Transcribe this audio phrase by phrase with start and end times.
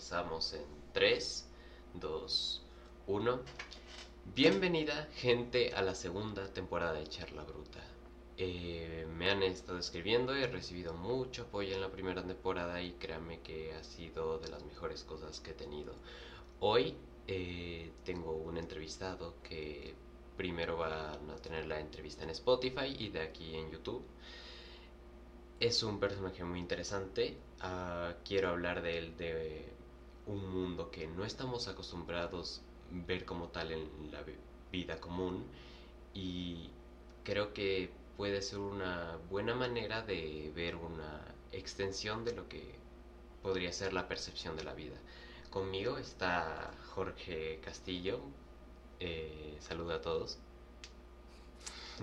[0.00, 1.46] Empezamos en 3,
[2.00, 2.62] 2,
[3.06, 3.40] 1.
[4.34, 7.84] Bienvenida gente a la segunda temporada de Charla Bruta.
[8.38, 13.40] Eh, me han estado escribiendo, he recibido mucho apoyo en la primera temporada y créanme
[13.40, 15.92] que ha sido de las mejores cosas que he tenido.
[16.60, 16.96] Hoy
[17.26, 19.94] eh, tengo un entrevistado que
[20.34, 20.94] primero van
[21.28, 24.02] a tener la entrevista en Spotify y de aquí en YouTube.
[25.60, 27.36] Es un personaje muy interesante.
[27.60, 29.79] Ah, quiero hablar de él de
[30.30, 34.24] un mundo que no estamos acostumbrados ver como tal en la
[34.70, 35.44] vida común
[36.14, 36.70] y
[37.24, 42.74] creo que puede ser una buena manera de ver una extensión de lo que
[43.42, 44.96] podría ser la percepción de la vida.
[45.50, 48.20] Conmigo está Jorge Castillo.
[49.00, 50.38] Eh, saluda a todos.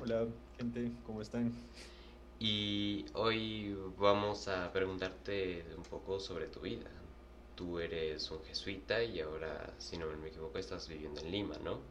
[0.01, 0.25] Hola,
[0.57, 1.53] gente, ¿cómo están?
[2.39, 6.89] Y hoy vamos a preguntarte un poco sobre tu vida.
[7.57, 11.81] Tú eres un jesuita y ahora, si no me equivoco, estás viviendo en Lima, ¿no?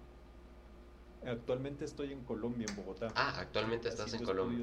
[1.21, 3.09] Actualmente estoy en Colombia, en Bogotá.
[3.17, 4.61] Ah, actualmente estás en Colombia.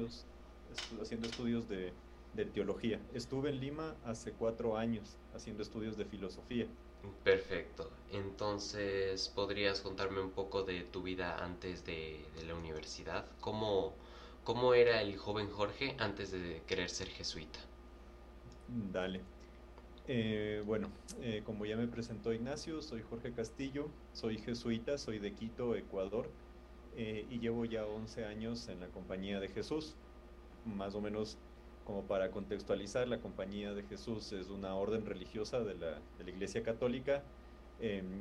[1.00, 2.00] haciendo estudios de,
[2.32, 3.06] de teología.
[3.12, 6.74] Estuve en Lima hace cuatro años haciendo estudios de filosofía.
[7.24, 7.96] Perfecto.
[8.06, 13.36] Entonces, ¿podrías contarme un poco de tu vida antes de, de la universidad?
[13.40, 13.98] ¿Cómo,
[14.42, 17.60] ¿Cómo era el joven Jorge antes de querer ser jesuita?
[18.66, 19.33] Dale.
[20.06, 20.88] Eh, bueno,
[21.20, 26.28] eh, como ya me presentó Ignacio, soy Jorge Castillo, soy jesuita, soy de Quito, Ecuador,
[26.96, 29.96] eh, y llevo ya 11 años en la Compañía de Jesús.
[30.64, 31.38] Más o menos
[31.84, 36.30] como para contextualizar, la Compañía de Jesús es una orden religiosa de la, de la
[36.30, 37.22] Iglesia Católica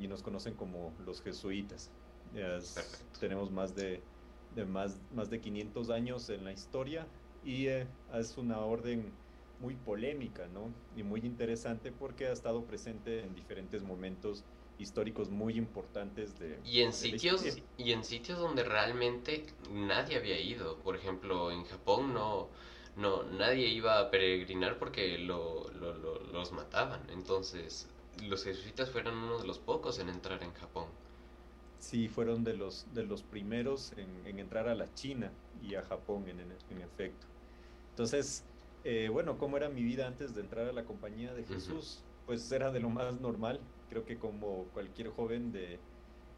[0.01, 1.91] y nos conocen como los jesuitas.
[3.19, 4.01] tenemos más de
[4.55, 7.07] de más, más de 500 años en la historia
[7.43, 9.11] y es una orden
[9.63, 10.71] muy polémica, ¿no?
[10.95, 14.43] Y muy interesante porque ha estado presente en diferentes momentos
[14.77, 17.45] históricos muy importantes de y en sitios
[17.77, 22.49] y en sitios donde realmente nadie había ido por ejemplo en Japón no
[22.97, 25.93] no nadie iba a peregrinar porque lo, lo,
[26.23, 27.87] los mataban entonces
[28.27, 30.87] los jesuitas fueron uno de los pocos en entrar en Japón
[31.83, 35.31] sí fueron de los, de los primeros en, entrar a la China
[35.61, 37.27] y a Japón, en, en efecto.
[37.89, 38.45] Entonces,
[38.83, 42.03] eh, bueno, ¿cómo era mi vida antes de entrar a la compañía de Jesús?
[42.25, 43.59] Pues era de lo más normal.
[43.89, 45.79] Creo que como cualquier joven de,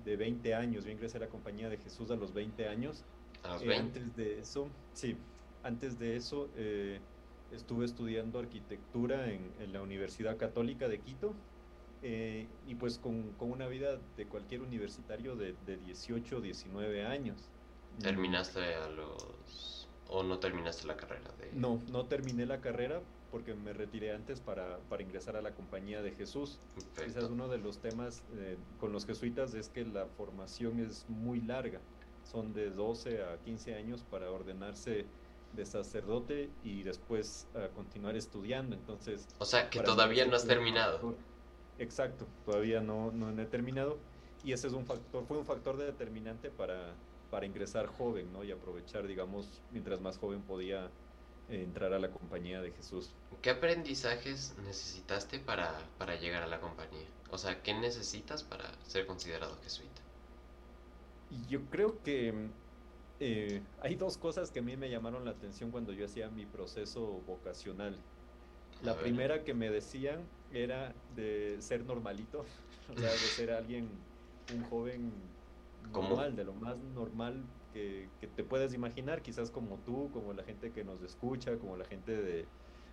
[0.04, 3.04] de 20 años, yo ingresé a la compañía de Jesús a los 20 años.
[3.44, 3.76] ¿A los 20?
[3.76, 5.18] Eh, antes de eso, sí,
[5.64, 7.00] antes de eso eh,
[7.52, 11.34] estuve estudiando arquitectura en, en la Universidad Católica de Quito
[12.02, 17.06] eh, y pues con, con, una vida de cualquier universitario de, de 18 o 19
[17.06, 17.50] años.
[18.00, 19.75] ¿Terminaste a los...
[20.10, 21.32] o no terminaste la carrera?
[21.40, 21.52] De...
[21.54, 23.02] No, no terminé la carrera
[23.32, 26.60] porque me retiré antes para, para ingresar a la compañía de Jesús.
[27.06, 31.42] Es uno de los temas eh, con los jesuitas, es que la formación es muy
[31.42, 31.82] larga.
[32.24, 35.06] Son de 12 a 15 años para ordenarse
[35.54, 38.76] de sacerdote y después continuar estudiando.
[38.76, 41.16] Entonces, o sea, que todavía no has terminado.
[41.78, 43.98] Exacto, todavía no, no he terminado
[44.46, 46.94] y ese es un factor, fue un factor determinante para,
[47.36, 48.46] para ingresar joven, ¿no?
[48.46, 50.86] Y aprovechar, digamos, mientras más joven podía
[51.50, 53.12] eh, entrar a la compañía de Jesús.
[53.42, 57.06] ¿Qué aprendizajes necesitaste para, para llegar a la compañía?
[57.32, 60.02] O sea, ¿qué necesitas para ser considerado jesuita?
[61.50, 62.34] Yo creo que
[63.20, 66.46] eh, hay dos cosas que a mí me llamaron la atención cuando yo hacía mi
[66.46, 67.98] proceso vocacional.
[68.82, 70.22] La primera que me decían
[70.54, 72.46] era de ser normalito,
[72.96, 73.90] o sea, de ser alguien,
[74.54, 75.35] un joven
[75.92, 80.72] normal, de lo más normal que, te puedes imaginar, quizás como tú, como la gente
[80.72, 82.46] que nos escucha, como la gente de,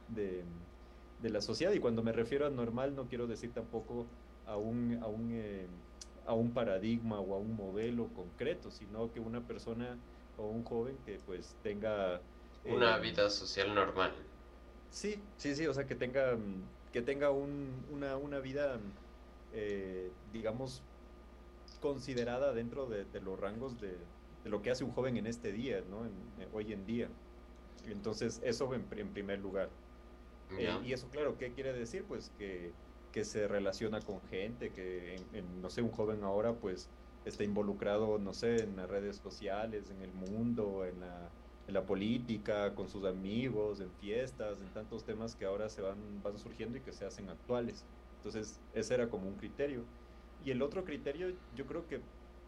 [0.09, 1.73] de, la sociedad.
[1.73, 4.07] Y cuando me refiero a normal, no quiero decir tampoco
[4.47, 5.67] a un, a un, eh,
[6.27, 9.97] a un paradigma o a un modelo concreto, sino que una persona
[10.37, 12.21] o un joven que pues tenga...
[12.65, 14.13] Una eh, vida social normal.
[14.91, 16.37] Sí, sí, sí, o sea, que tenga,
[16.93, 18.79] que tenga una, una, vida,
[19.53, 20.83] eh, digamos,
[21.83, 23.99] considerada dentro de, los rangos de,
[24.45, 26.07] lo que hace un joven en este día, ¿no?
[26.07, 27.09] Eh, hoy en día.
[27.87, 29.69] Entonces, eso en, primer lugar.
[30.59, 32.05] Eh, y eso, claro, ¿qué quiere decir?
[32.05, 32.73] Pues que,
[33.13, 35.21] que se relaciona con gente, que,
[35.61, 36.89] no sé, un joven ahora, pues,
[37.27, 41.31] está involucrado, no sé, en las redes sociales, en el mundo, en la
[41.69, 45.97] en la política, con sus amigos, en fiestas, en tantos temas que ahora se van,
[46.23, 47.85] van surgiendo y que se hacen actuales.
[48.17, 49.85] Entonces, ese era como un criterio.
[50.45, 52.01] Y el otro criterio, yo creo que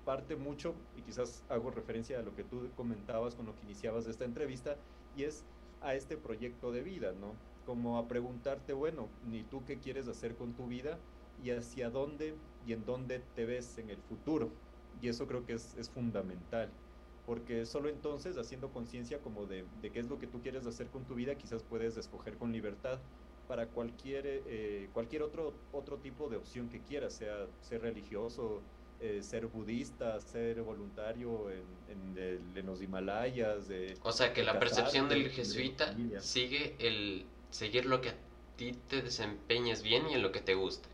[0.04, 4.06] parte mucho, y quizás hago referencia a lo que tú comentabas con lo que iniciabas
[4.06, 4.76] esta entrevista,
[5.16, 5.44] y es
[5.80, 7.34] a este proyecto de vida, ¿no?
[7.64, 10.98] como a preguntarte, bueno, ni tú qué quieres hacer con tu vida
[11.42, 12.34] y hacia dónde
[12.66, 14.50] y en dónde te ves en el futuro.
[15.00, 16.70] Y eso creo que es, es fundamental,
[17.26, 20.90] porque solo entonces, haciendo conciencia como de, de, qué es lo que tú quieres hacer
[20.90, 23.00] con tu vida, quizás puedes escoger con libertad
[23.48, 28.62] para cualquier, eh, cualquier otro, otro tipo de opción que quieras, sea ser religioso,
[29.00, 31.64] eh, ser budista, ser voluntario en,
[32.18, 33.68] en, en los Himalayas.
[34.02, 38.14] O sea que la percepción del jesuita sigue el seguir lo que a
[38.56, 40.88] ti te desempeñes bien y en lo que te guste.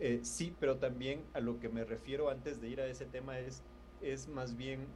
[0.00, 3.38] Eh, sí, pero también a lo que me refiero antes de ir a ese tema
[3.40, 3.62] es,
[4.00, 4.86] es más bien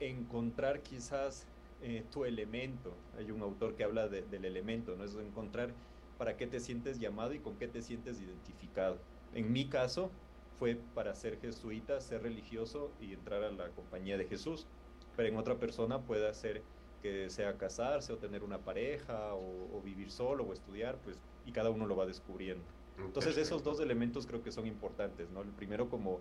[0.00, 1.46] encontrar quizás
[1.82, 2.92] eh, tu elemento.
[3.18, 5.04] Hay un autor que habla de, del elemento, ¿no?
[5.04, 5.74] Es encontrar
[6.22, 8.96] para qué te sientes llamado y con qué te sientes identificado.
[9.34, 10.12] En mi caso
[10.56, 14.68] fue para ser jesuita, ser religioso y entrar a la compañía de Jesús.
[15.16, 16.62] Pero en otra persona puede ser
[17.02, 21.50] que sea casarse o tener una pareja o, o vivir solo o estudiar, pues, y
[21.50, 22.62] cada uno lo va descubriendo.
[22.98, 25.40] Entonces esos dos elementos creo que son importantes, ¿no?
[25.40, 26.20] El primero como,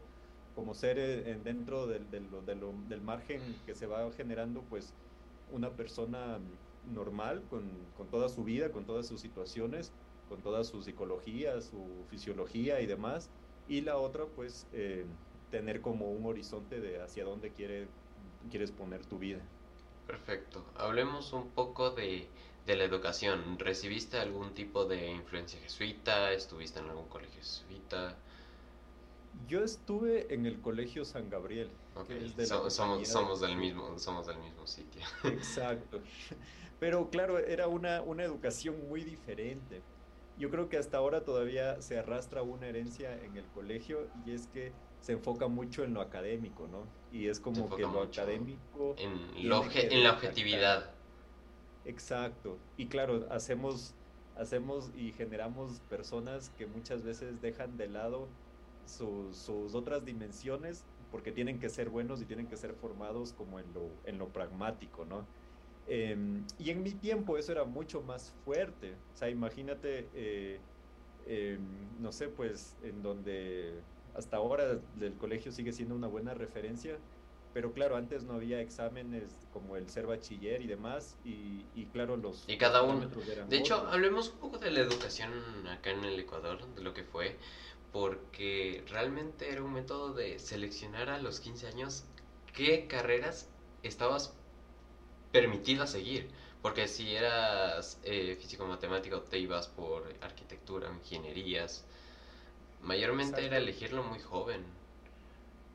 [0.55, 2.27] como ser eh, dentro del, del,
[2.89, 4.95] del, margen que se va generando, pues
[5.51, 6.39] una persona
[6.85, 9.91] normal con, con, toda su vida, con todas sus situaciones,
[10.29, 13.29] con toda su psicología, su fisiología y demás.
[13.67, 15.05] Y la otra, pues eh,
[15.49, 17.87] tener como un horizonte de hacia dónde quiere,
[18.49, 19.41] quieres poner tu vida.
[20.07, 20.65] Perfecto.
[20.75, 22.27] Hablemos un poco de
[22.65, 26.31] de la educación, ¿recibiste algún tipo de influencia jesuita?
[26.31, 28.15] ¿Estuviste en algún colegio jesuita?
[29.47, 31.69] Yo estuve en el colegio San Gabriel.
[32.69, 35.01] somos, somos del mismo, somos del mismo sitio.
[35.23, 36.01] Exacto.
[36.81, 39.83] Pero claro, era una, una educación muy diferente.
[40.39, 44.47] Yo creo que hasta ahora todavía se arrastra una herencia en el colegio y es
[44.47, 46.87] que se enfoca mucho en lo académico, ¿no?
[47.11, 48.95] Y es como que lo académico...
[48.97, 50.89] En, en la objetividad.
[51.85, 52.57] Exacto.
[52.77, 53.93] Y claro, hacemos,
[54.35, 58.27] hacemos y generamos personas que muchas veces dejan de lado
[58.87, 63.71] sus, otras dimensiones porque tienen que ser buenos y tienen que ser formados como en
[63.71, 65.27] lo, en lo pragmático, ¿no?
[65.87, 68.93] Em, y en mi tiempo eso era mucho más fuerte.
[69.13, 70.59] O sea, imagínate, eh,
[71.25, 71.59] em,
[71.99, 73.81] no sé, pues en donde
[74.15, 76.97] hasta ahora el colegio sigue siendo una buena referencia,
[77.53, 82.15] pero claro, antes no había exámenes como el ser bachiller y demás, y, y claro,
[82.15, 82.47] los...
[82.47, 83.09] Y cada uno...
[83.49, 85.31] De hecho, hablemos un poco de la educación
[85.67, 87.37] acá en el Ecuador, de lo que fue,
[87.91, 92.05] porque realmente era un método de seleccionar a los 15 años
[92.53, 93.49] qué carreras
[93.83, 94.33] estabas
[95.31, 96.29] permitido seguir.
[96.61, 101.85] Porque si eras eh, físico-matemático te ibas por arquitectura, ingenierías.
[102.81, 104.63] Mayormente era elegirlo muy joven.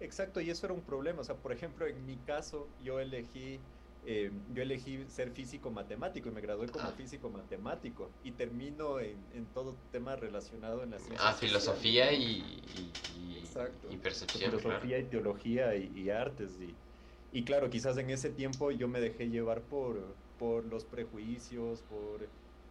[0.00, 1.20] Exacto, y eso era un problema.
[1.22, 3.58] O sea, por ejemplo, en mi caso, yo elegí,
[4.04, 6.92] eh, yo elegí ser físico matemático y me gradué como ah.
[6.96, 11.28] físico matemático y termino en, en, todo tema relacionado en la ciencia.
[11.28, 12.92] Ah, filosofía y, y,
[13.90, 14.52] y, percepción.
[14.52, 16.52] Filosofía y teología y, artes.
[16.60, 16.74] Y,
[17.36, 20.00] y claro, quizás en ese tiempo yo me dejé llevar por,
[20.38, 22.26] por los prejuicios, por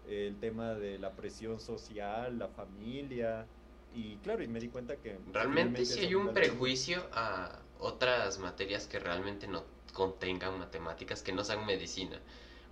[0.09, 3.45] el tema de la presión social, la familia
[3.93, 5.19] y claro, y me di cuenta que...
[5.31, 11.43] Realmente si hay un prejuicio a otras materias que realmente no contengan matemáticas, que no
[11.43, 12.19] sean medicina.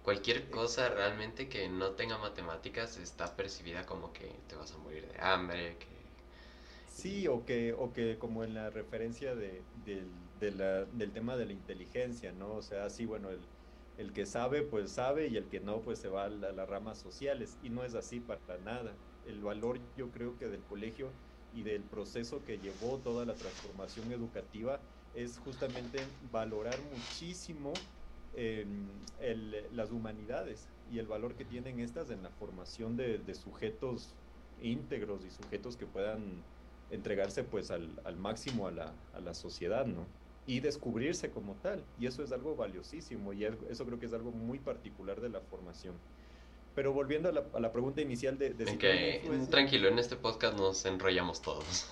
[0.01, 5.07] Cualquier cosa realmente que no tenga matemáticas está percibida como que te vas a morir
[5.07, 5.93] de hambre, que...
[6.91, 9.62] Sí, o que, o que como en la referencia de,
[10.51, 12.53] del tema de la inteligencia, ¿no?
[12.53, 13.39] O sea, sí, bueno, el,
[13.97, 16.97] el que sabe, pues sabe, y el que no, pues se va a, las ramas
[16.97, 18.93] sociales, y no es así para nada
[19.25, 21.09] el valor yo creo que del colegio
[21.53, 24.79] y del proceso que llevó toda la transformación educativa
[25.15, 26.00] es justamente
[26.31, 27.73] valorar muchísimo
[28.35, 28.88] em,
[29.71, 34.15] las humanidades y el valor que tienen estas en la formación de, sujetos
[34.62, 36.43] íntegros y sujetos que puedan
[36.89, 40.05] entregarse pues al, máximo a la, a la, sociedad, ¿no?
[40.45, 41.83] Y descubrirse como tal.
[42.00, 45.39] Y eso es algo valiosísimo y eso creo que es algo muy particular de la
[45.39, 45.95] formación.
[46.75, 48.50] Pero volviendo a la, pregunta inicial de...
[48.50, 48.65] de
[49.50, 51.89] tranquilo, en este podcast nos enrollamos todos.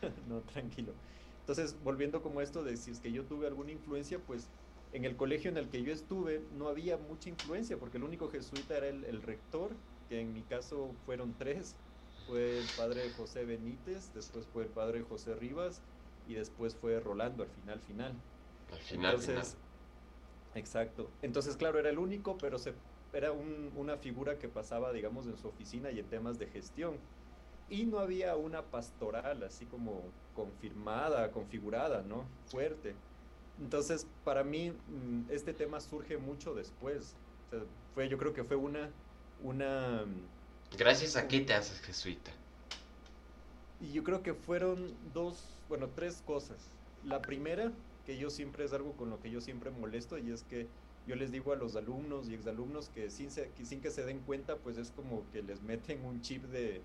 [0.28, 0.92] no, tranquilo.
[1.40, 4.48] Entonces, volviendo como esto de si es que yo tuve alguna influencia, pues
[4.92, 8.28] en el colegio en el que yo estuve no había mucha influencia, porque el único
[8.28, 9.70] jesuita era el, rector,
[10.08, 11.76] que en mi caso fueron tres.
[12.26, 15.80] Fue el padre José Benítez, después fue el padre José Rivas
[16.26, 18.14] y después fue Rolando al final, final.
[18.72, 19.56] Al final, Entonces,
[20.54, 21.10] Exacto.
[21.20, 22.72] Entonces, claro, era el único, pero se
[23.12, 26.98] era una figura que pasaba, digamos, en su oficina y en temas de gestión.
[27.70, 30.02] Y no había una pastoral así como
[30.34, 32.26] confirmada, configurada, ¿no?
[32.46, 32.94] Fuerte.
[33.58, 37.16] Entonces, para mí, mm, este tema surge mucho después.
[37.94, 38.90] fue, yo creo que fue una,
[39.42, 40.04] una,
[40.76, 42.32] Gracias a qué te haces jesuita.
[43.80, 46.70] Y yo creo que fueron dos, bueno, tres cosas.
[47.04, 47.72] La primera,
[48.06, 50.66] que yo siempre es algo con lo que yo siempre molesto, y es que
[51.06, 54.56] yo les digo a los alumnos y exalumnos que sin, sin que se den cuenta,
[54.56, 56.82] pues es como que les meten un chip de,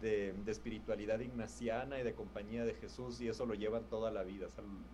[0.00, 4.46] de, espiritualidad ignaciana y de compañía de Jesús y eso lo llevan toda la vida,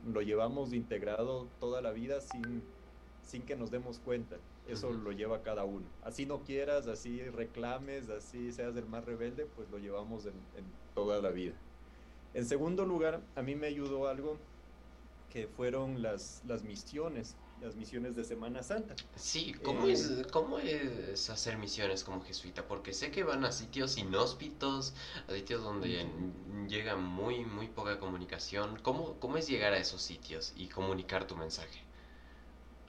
[0.07, 2.63] lo llevamos integrado toda la vida sin,
[3.23, 4.37] sin que nos demos cuenta,
[4.69, 5.87] eso lo lleva cada uno.
[6.03, 10.65] Así no quieras, así reclames, así seas el más rebelde, pues lo llevamos en, en
[10.95, 11.55] toda la vida.
[12.35, 14.39] En segundo lugar, a mí me ayudó algo
[15.31, 18.97] que fueron las, las misiones las misiones de Semana Santa.
[19.15, 22.67] Sí, ¿cómo, es, eh, ¿cómo es hacer misiones como jesuita?
[22.67, 24.95] Porque sé que van a sitios inhóspitos,
[25.29, 26.05] a sitios donde
[26.69, 28.79] llega muy, muy poca comunicación.
[28.83, 31.81] ¿Cómo, ¿Cómo es llegar a esos sitios y comunicar tu mensaje?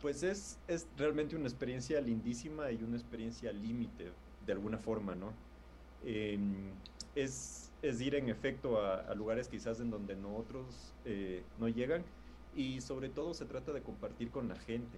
[0.01, 4.11] Pues es, es realmente una experiencia lindísima y una experiencia límite,
[4.45, 5.31] de alguna forma, ¿no?
[6.03, 6.71] Em,
[7.15, 12.03] es, es, ir en efecto a, lugares quizás en donde no otros eh, no llegan
[12.55, 14.97] y sobre todo se trata de compartir con la gente.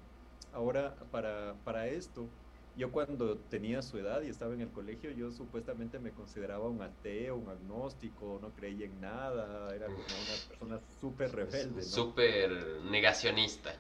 [0.54, 2.30] Ahora, para, para esto,
[2.78, 6.82] yo cuando tenía su edad y estaba en el colegio, yo supuestamente me consideraba un
[6.82, 11.78] ateo, un agnóstico, no creía en nada, era como una persona súper rebelde.
[11.78, 11.82] ¿no?
[11.82, 13.74] Súper negacionista.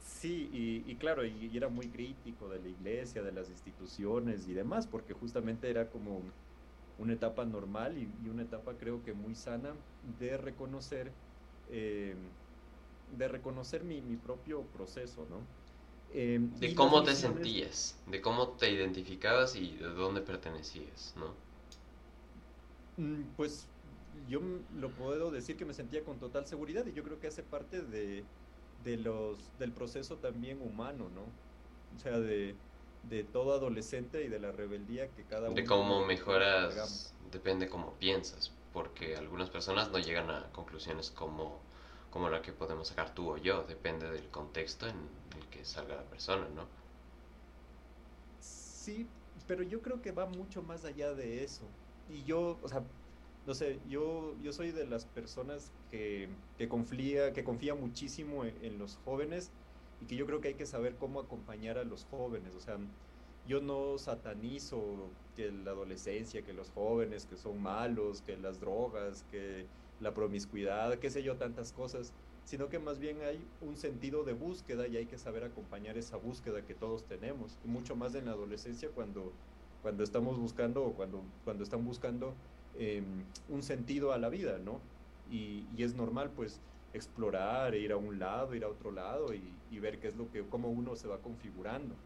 [0.00, 4.54] Sí, y, y claro, y, era muy crítico de la iglesia, de las instituciones y
[4.54, 6.22] demás, porque justamente era como
[7.02, 11.18] una etapa normal y, y una etapa creo que muy sana de reconocer
[11.66, 12.16] eh,
[13.06, 15.54] de reconocer mi, mi propio proceso, ¿no?
[16.08, 21.42] Em, de cómo te sentías, de cómo te identificabas y de dónde pertenecías, ¿no?
[22.96, 23.72] Mm, pues
[24.12, 27.42] yo lo puedo decir que me sentía con total seguridad y yo creo que hace
[27.42, 28.30] parte de,
[28.76, 31.40] de los, del proceso también humano, ¿no?
[31.94, 32.62] O sea, de,
[33.08, 35.56] de todo adolescente y de la rebeldía que cada uno...
[35.56, 41.60] De cómo mejoras, depende cómo piensas, porque algunas personas no llegan a conclusiones como
[42.12, 44.96] como la que podemos sacar tú o yo, depende del contexto en
[45.34, 46.66] el que salga la persona, ¿no?
[48.38, 49.06] Sí,
[49.46, 51.62] pero yo creo que va mucho más allá de eso.
[52.10, 52.82] Y yo, o sea,
[53.46, 56.28] no sé, yo, yo soy de las personas que,
[56.58, 59.50] que, confía, que confía muchísimo en, los jóvenes
[60.02, 62.56] y que yo creo que hay que saber cómo acompañar a los jóvenes.
[62.56, 62.76] O sea,
[63.46, 69.24] yo no satanizo que la adolescencia, que los jóvenes, que son malos, que las drogas,
[69.30, 69.66] que
[70.00, 72.12] la promiscuidad, qué sé yo, tantas cosas,
[72.44, 76.16] sino que más bien hay un sentido de búsqueda y hay que saber acompañar esa
[76.16, 79.32] búsqueda que todos tenemos, y mucho más en la adolescencia cuando,
[79.82, 82.34] cuando estamos buscando o cuando, cuando están buscando
[82.76, 83.04] em,
[83.48, 84.80] un sentido a la vida, ¿no?
[85.30, 86.60] Y, es normal pues
[86.92, 90.30] explorar, ir a un lado, ir a otro lado y, y ver qué es lo
[90.30, 92.02] que, cómo uno se va configurando.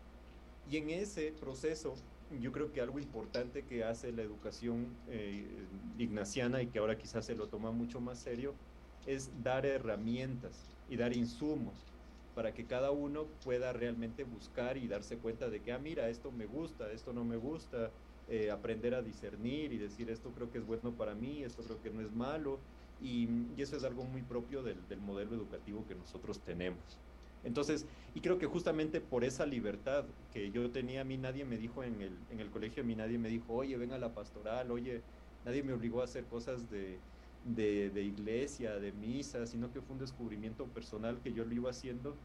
[0.64, 6.62] Y en ese proceso yo creo que algo importante que hace la educación eh, ignaciana
[6.62, 8.58] y que ahora quizás se lo toma mucho más serio
[9.04, 11.96] es dar herramientas y dar insumos
[12.32, 16.32] para que cada uno pueda realmente buscar y darse cuenta de que, ah, mira, esto
[16.32, 17.94] me gusta, esto no me gusta,
[18.26, 21.80] eh, aprender a discernir y decir, esto creo que es bueno para mí, esto creo
[21.80, 22.64] que no es malo,
[23.02, 26.98] y, eso es algo muy propio del modelo educativo que nosotros tenemos.
[27.44, 31.56] Entonces, y creo que justamente por esa libertad que yo tenía, a mí nadie me
[31.56, 34.14] dijo en el, en el colegio, a mí nadie me dijo, oye, ven a la
[34.14, 35.00] pastoral, oye,
[35.44, 36.98] nadie me obligó a hacer cosas de,
[37.44, 42.16] de, iglesia, de misa, sino que fue un descubrimiento personal que yo lo iba haciendo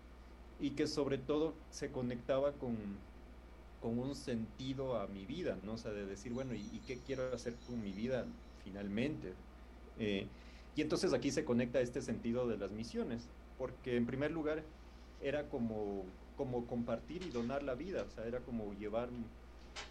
[0.60, 2.76] y que sobre todo se conectaba con,
[3.80, 5.74] con un sentido a mi vida, ¿no?
[5.74, 8.26] O sea, de decir, bueno, ¿y, qué quiero hacer con mi vida
[8.64, 9.34] finalmente?
[10.00, 10.26] Eh,
[10.76, 14.64] y entonces aquí se conecta este sentido de las misiones, porque en primer lugar,
[15.22, 19.10] era como, como compartir y donar la vida, o sea, era como llevar,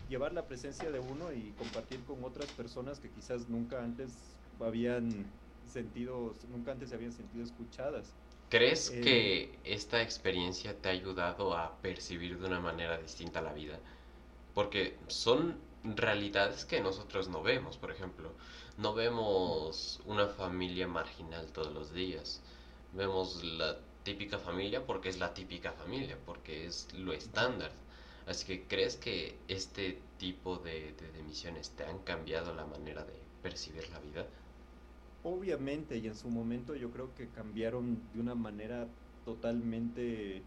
[0.08, 4.12] llevar la presencia de uno y compartir con otras personas que quizás nunca antes
[4.58, 5.26] habían
[5.72, 8.12] sentido, nunca antes se habían sentido escuchadas.
[8.48, 13.52] ¿Crees eh, que esta experiencia te ha ayudado a percibir de una manera distinta la
[13.52, 13.78] vida?
[14.54, 18.30] Porque son realidades que nosotros no vemos, por ejemplo.
[18.80, 22.40] No vemos una familia marginal todos los días.
[22.94, 27.72] Vemos la típica familia porque es la típica familia, porque es lo estándar.
[28.26, 33.12] Así que crees que este tipo de, de, misiones te han cambiado la manera de
[33.42, 34.26] percibir la vida?
[35.24, 38.88] Obviamente, y en su momento yo creo que cambiaron de una manera
[39.26, 40.42] totalmente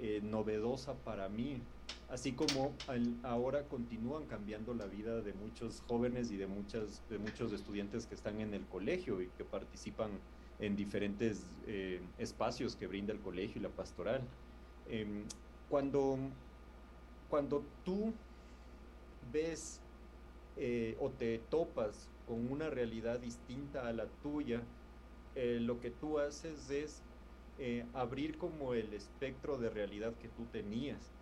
[0.00, 1.60] eh, novedosa para mí,
[2.08, 2.84] así como
[3.24, 8.14] ahora continúan cambiando la vida de muchos jóvenes y de, muchas, de muchos estudiantes que
[8.14, 10.24] están en el colegio y que participan
[10.58, 14.32] en diferentes eh, espacios que brinda el colegio y la pastoral.
[14.84, 15.28] Em,
[15.66, 16.16] cuando,
[17.28, 18.20] cuando tú
[19.20, 19.86] ves
[20.56, 24.72] eh, o te topas con una realidad distinta a la tuya,
[25.34, 27.06] eh, lo que tú haces es
[27.94, 31.15] abrir como el espectro de realidad que tú tenías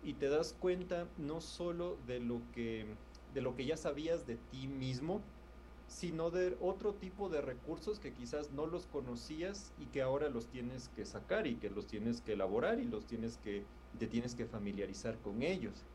[0.00, 4.38] y te das cuenta no solo de lo que de lo que ya sabías de
[4.38, 5.34] ti mismo,
[5.86, 10.50] sino de otro tipo de recursos que quizás no los conocías y que ahora los
[10.50, 14.34] tienes que sacar y que los tienes que elaborar y los tienes que te tienes
[14.34, 15.90] que familiarizar con ellos.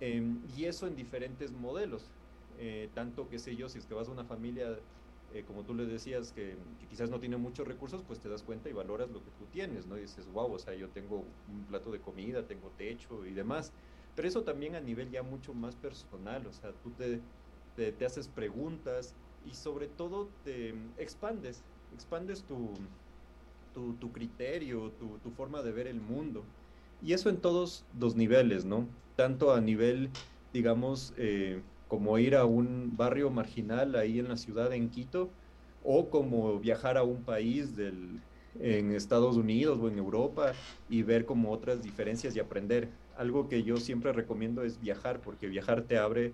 [0.00, 2.14] Em, y eso en diferentes modelos.
[2.52, 4.82] Eh, tanto que sé yo, si es que vas a una familia,
[5.32, 6.56] eh, como tú le decías, que,
[6.88, 9.86] quizás no tiene muchos recursos, pues te das cuenta y valoras lo que tú tienes,
[9.86, 9.96] ¿no?
[9.96, 13.72] Y dices, wow, o sea, yo tengo un plato de comida, tengo techo y demás.
[14.16, 17.20] Pero eso también a nivel ya mucho más personal, o sea, tú te,
[17.92, 19.14] te, haces preguntas
[19.46, 21.62] y sobre todo te expandes,
[21.94, 22.74] expandes tu,
[23.72, 26.44] tu, criterio, tu, tu, forma de ver el mundo.
[27.02, 28.86] Y eso en todos los niveles, ¿no?
[29.16, 30.10] Tanto a nivel,
[30.52, 35.28] digamos, eh, como ir a un barrio marginal ahí en la ciudad en Quito,
[35.84, 38.20] o como viajar a un país del,
[38.58, 40.52] en Estados Unidos o en Europa
[40.88, 42.88] y ver como otras diferencias y aprender.
[43.18, 46.32] Algo que yo siempre recomiendo es viajar, porque viajar te abre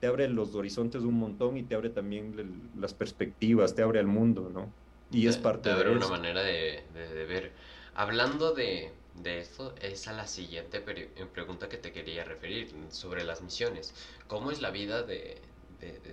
[0.00, 4.06] te abre los horizontes un montón y te abre también las perspectivas, te abre al
[4.06, 4.70] mundo, ¿no?
[5.10, 6.82] Y es parte de una manera de,
[7.26, 7.52] ver.
[7.94, 13.24] Hablando de, de esto, es a la siguiente eh, pregunta que te quería referir, sobre
[13.24, 13.94] las misiones.
[14.26, 15.40] ¿Cómo es la vida de,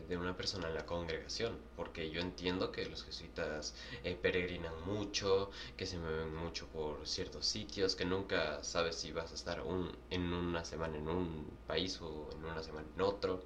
[0.07, 5.51] de, una persona en la congregación, porque yo entiendo que los jesuitas eh, peregrinan mucho,
[5.77, 9.89] que se mueven mucho por ciertos sitios, que nunca sabes si vas a estar un,
[10.09, 13.41] en una semana en un país o en una semana en otro.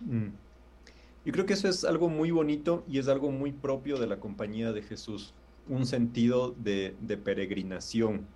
[0.00, 0.28] Mm.
[1.24, 4.18] Yo creo que eso es algo muy bonito y es algo muy propio de la
[4.20, 5.34] compañía de Jesús,
[5.68, 8.26] un sentido de, peregrinación.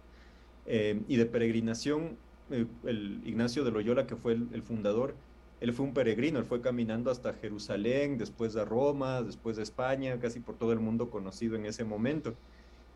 [0.66, 2.16] Eh, y de peregrinación,
[2.50, 5.14] eh, el Ignacio de Loyola, que fue el, fundador,
[5.61, 10.19] él fue un peregrino, él fue caminando hasta Jerusalén, después a Roma, después a España,
[10.21, 12.35] casi por todo el mundo conocido en ese momento.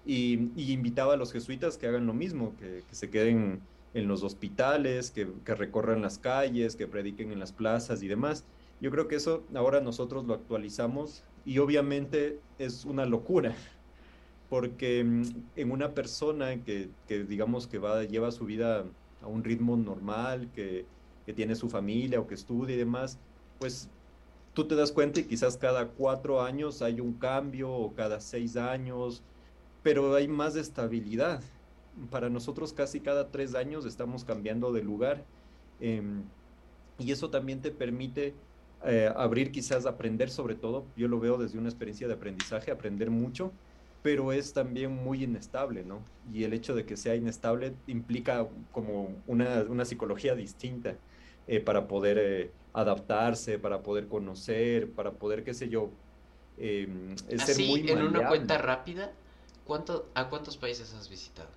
[0.04, 0.34] Y,
[0.72, 3.60] invitaba a los jesuitas que hagan lo mismo, que, que se queden
[3.96, 8.44] en los hospitales, que, recorran las calles, que prediquen en las plazas y demás.
[8.78, 13.56] Yo creo que eso ahora nosotros lo actualizamos y obviamente es una locura,
[14.48, 15.22] porque mm,
[15.56, 18.84] en una persona que, digamos que va, lleva su vida
[19.22, 20.86] a un ritmo normal, que,
[21.24, 23.18] que tiene su familia o que estudia y demás,
[23.58, 23.90] pues
[24.54, 28.56] tú te das cuenta y quizás cada cuatro años hay un cambio o cada seis
[28.56, 29.22] años,
[29.82, 31.42] pero hay más estabilidad.
[32.10, 35.24] Para nosotros casi cada tres años estamos cambiando de lugar
[35.80, 36.22] em,
[36.98, 38.34] y eso también te permite
[38.84, 43.10] eh, abrir quizás aprender sobre todo, yo lo veo desde una experiencia de aprendizaje, aprender
[43.10, 43.52] mucho,
[44.06, 46.00] pero es también muy inestable, ¿no?
[46.32, 50.94] Y el hecho de que sea inestable implica como una, psicología distinta
[51.48, 55.90] eh, para poder eh, adaptarse, para poder conocer, para poder, qué sé yo,
[56.56, 59.10] em, ser muy en una cuenta rápida,
[59.64, 61.50] ¿cuánto, ¿a cuántos países has visitado?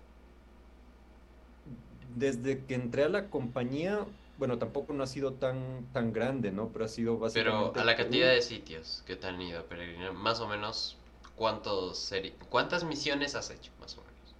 [2.16, 4.08] desde que entré a la compañía,
[4.40, 6.70] bueno, tampoco no ha sido tan, tan grande, ¿no?
[6.70, 7.70] Pero ha sido básicamente...
[7.74, 10.99] Pero a la cantidad de sitios que te han ido a peregrinar, más o menos,
[11.39, 12.12] ¿cuántos
[12.49, 14.36] ¿cuántas misiones has hecho, más o menos?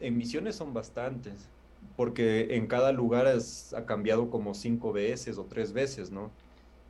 [0.00, 1.50] En misiones son bastantes,
[1.96, 6.30] porque en cada lugar ha cambiado como cinco veces o tres veces, ¿no?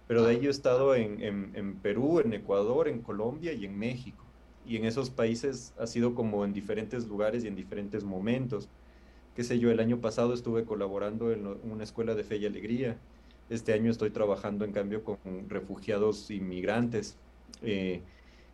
[0.09, 3.79] Pero de ahí he estado en, en, en Perú, en Ecuador, en Colombia y en
[3.79, 4.25] México.
[4.65, 8.69] Y en esos países ha sido como en diferentes lugares y en diferentes momentos
[9.35, 13.03] qué sé yo, el año pasado estuve colaborando en una escuela de fe y alegría.
[13.49, 17.23] Este año estoy trabajando en cambio con refugiados inmigrantes.
[17.63, 18.07] Eh,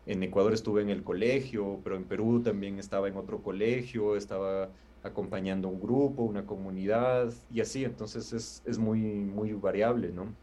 [0.08, 4.70] en Ecuador estuve en el colegio, pero en Perú también estaba en otro colegio, estaba
[5.02, 10.34] acompañando un grupo, una comunidad y así, entonces es, es muy, muy variable, ¿no?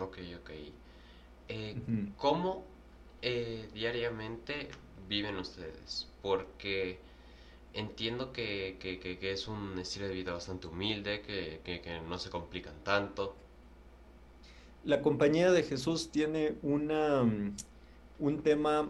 [0.00, 0.50] Ok, ok.
[1.48, 1.76] Eh,
[2.16, 2.64] ¿Cómo
[3.20, 4.68] eh, diariamente
[5.06, 6.08] viven ustedes?
[6.22, 6.98] Porque
[7.74, 8.78] entiendo que,
[9.20, 13.36] es un estilo de vida bastante humilde, que, no se complican tanto.
[14.84, 17.56] La compañía de Jesús tiene una, mm,
[18.20, 18.88] un tema,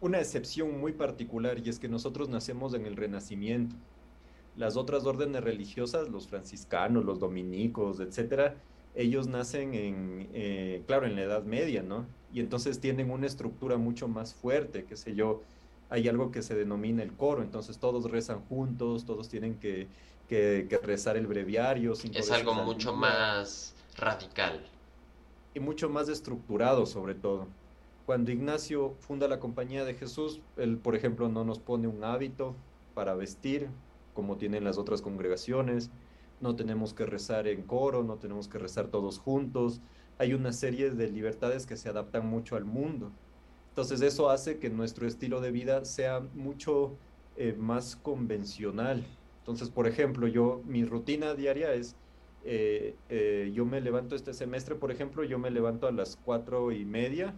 [0.00, 3.76] una excepción muy particular y es que nosotros nacemos en el Renacimiento.
[4.56, 8.56] Las otras órdenes religiosas, los franciscanos, los dominicos, etcétera,
[8.94, 12.06] ellos nacen en, eh, claro, en la Edad Media, ¿no?
[12.32, 15.42] Y entonces tienen una estructura mucho más fuerte, qué sé yo,
[15.90, 19.88] hay algo que se denomina el coro, entonces todos rezan juntos, todos tienen que,
[20.82, 21.92] rezar el breviario.
[21.92, 24.64] es algo mucho más radical.
[25.54, 27.46] Y mucho más estructurado sobre todo.
[28.06, 32.54] Cuando Ignacio funda la Compañía de Jesús, él, por ejemplo, no nos pone un hábito
[32.94, 33.68] para vestir,
[34.14, 35.90] como tienen las otras congregaciones,
[36.40, 39.80] no tenemos que rezar en coro, no tenemos que rezar todos juntos,
[40.18, 43.10] hay una serie de libertades que se adaptan mucho al mundo.
[43.70, 46.96] Entonces eso hace que nuestro estilo de vida sea mucho
[47.36, 49.04] eh, más convencional.
[49.40, 51.96] Entonces, por ejemplo, yo, mi rutina diaria es,
[52.44, 56.72] eh, eh, yo me levanto este semestre, por ejemplo, yo me levanto a las cuatro
[56.72, 57.34] y media,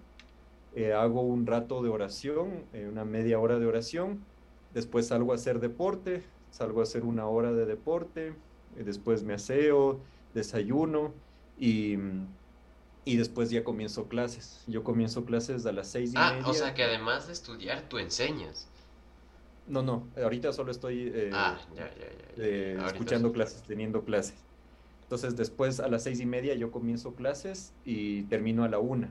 [0.97, 4.25] hago un rato de oración, una media hora de oración,
[4.75, 8.35] después salgo a hacer deporte, salgo a hacer una hora de deporte,
[8.77, 10.01] después me aseo,
[10.35, 11.13] desayuno
[11.59, 11.97] y
[13.09, 14.63] y después ya comienzo clases.
[14.67, 17.97] Yo comienzo clases a las seis y ah, o sea que además de estudiar, tú
[17.97, 18.69] enseñas.
[19.67, 22.05] No, no, ahorita solo estoy eh, ah, ya, ya,
[22.37, 24.35] ya, eh, escuchando clases, teniendo clases.
[25.05, 29.09] Entonces después a las seis y media yo comienzo clases y termino a la una.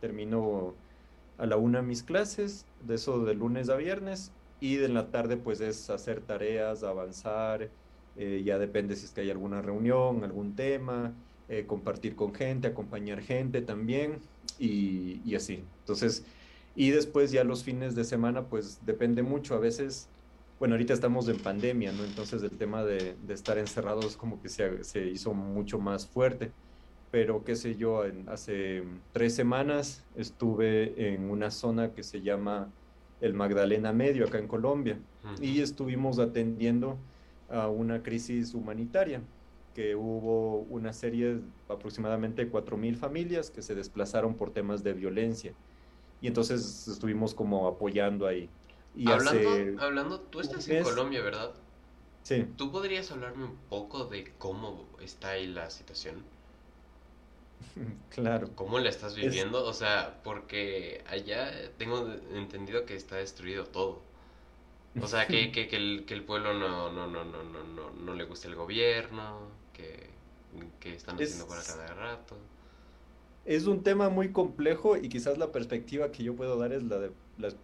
[0.00, 0.74] Termino
[1.38, 5.36] a la una mis clases, de eso de lunes a viernes, y de la tarde
[5.36, 7.70] pues es hacer tareas, avanzar,
[8.16, 11.14] eh, ya depende si es que hay alguna reunión, algún tema,
[11.48, 14.18] eh, compartir con gente, acompañar gente también
[14.58, 15.62] y, así.
[15.80, 16.24] Entonces,
[16.74, 19.54] y después ya los fines de semana, pues depende mucho.
[19.54, 20.08] A veces,
[20.58, 22.04] bueno, ahorita estamos en pandemia, ¿no?
[22.04, 26.50] Entonces el tema de, de estar encerrados como que se, se, hizo mucho más fuerte.
[27.10, 32.70] Pero qué sé yo, en, hace tres semanas estuve en una zona que se llama
[33.20, 34.98] el Magdalena Medio, acá en Colombia,
[35.40, 36.98] y estuvimos atendiendo
[37.48, 39.22] a una crisis humanitaria
[39.74, 45.54] que hubo una serie de aproximadamente 4.000 familias que se desplazaron por temas de violencia.
[46.20, 48.50] Y entonces estuvimos como apoyando ahí.
[48.96, 51.54] Y hablando, hablando, tú estás en Colombia, ¿verdad?
[52.22, 52.44] Sí.
[52.56, 56.24] ¿Tú podrías hablarme un poco de cómo está ahí la situación?
[58.10, 58.50] Claro.
[58.54, 59.64] ¿Cómo la estás viviendo?
[59.64, 64.02] O sea, porque allá tengo entendido que está destruido todo.
[65.00, 67.90] O sea, que, que, que, el, que el pueblo no, no, no, no, no, no,
[67.90, 72.36] no le gusta el gobierno, que, están haciendo para cada rato.
[73.44, 76.98] Es un tema muy complejo y quizás la perspectiva que yo puedo dar es la
[76.98, 77.12] de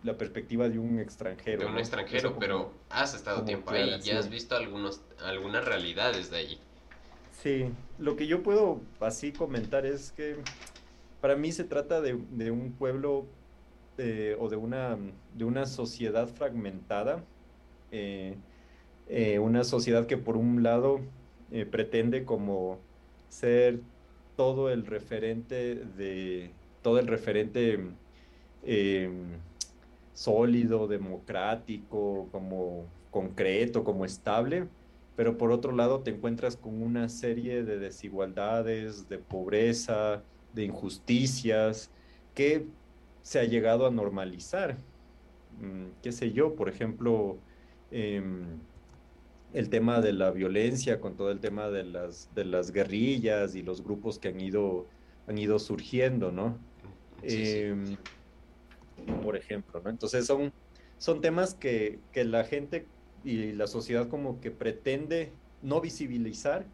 [0.03, 1.61] la, perspectiva de un extranjero.
[1.61, 6.39] De un extranjero, pero has estado tiempo ahí y has visto algunos, algunas realidades de
[6.39, 6.61] allí.
[7.43, 7.67] Sí,
[7.99, 10.37] lo que yo puedo así comentar es que
[11.21, 13.27] para mí se trata de, de un pueblo
[13.97, 14.97] eh, o de una,
[15.35, 17.23] de una sociedad fragmentada,
[17.93, 18.35] eh,
[19.09, 21.01] eh, una sociedad que por un lado
[21.71, 22.79] pretende como
[23.29, 23.79] ser
[24.37, 26.51] todo el referente de
[26.83, 27.79] todo el referente
[30.15, 34.67] sólido, democrático, como concreto, como estable,
[35.15, 41.93] pero por otro lado te encuentras con una serie de desigualdades, de pobreza, de injusticias
[42.35, 42.73] que
[43.23, 44.87] se ha llegado a normalizar.
[45.51, 47.45] Mm, qué sé yo, por ejemplo,
[47.91, 48.69] em,
[49.51, 53.63] el tema de la violencia, con todo el tema de las, de las guerrillas y
[53.63, 54.89] los grupos que han ido,
[55.27, 56.67] han ido surgiendo, ¿no?
[57.21, 57.99] Em,
[59.21, 59.91] por ejemplo, ¿no?
[59.91, 60.55] Entonces son,
[60.99, 62.94] son temas que, que la gente
[63.25, 65.33] y la sociedad como que pretende
[65.63, 66.67] no visibilizar,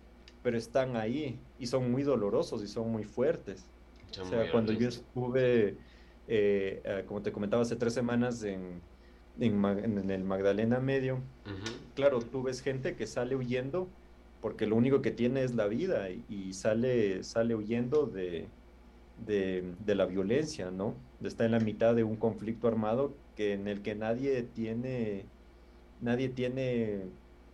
[0.43, 3.67] pero están ahí y son muy dolorosos y son muy fuertes.
[4.21, 5.77] o sea, cuando yo estuve,
[6.29, 8.81] eh, eh, como te comentaba, hace tres semanas en,
[9.39, 11.21] en, el Magdalena Medio,
[11.95, 13.89] claro, tú ves gente que sale huyendo
[14.41, 18.49] porque lo único que tiene es la vida y, sale, sale huyendo de,
[19.27, 20.95] de, la violencia, ¿no?
[21.23, 25.27] Está en la mitad de un conflicto armado que, en el que nadie tiene,
[26.01, 27.13] nadie tiene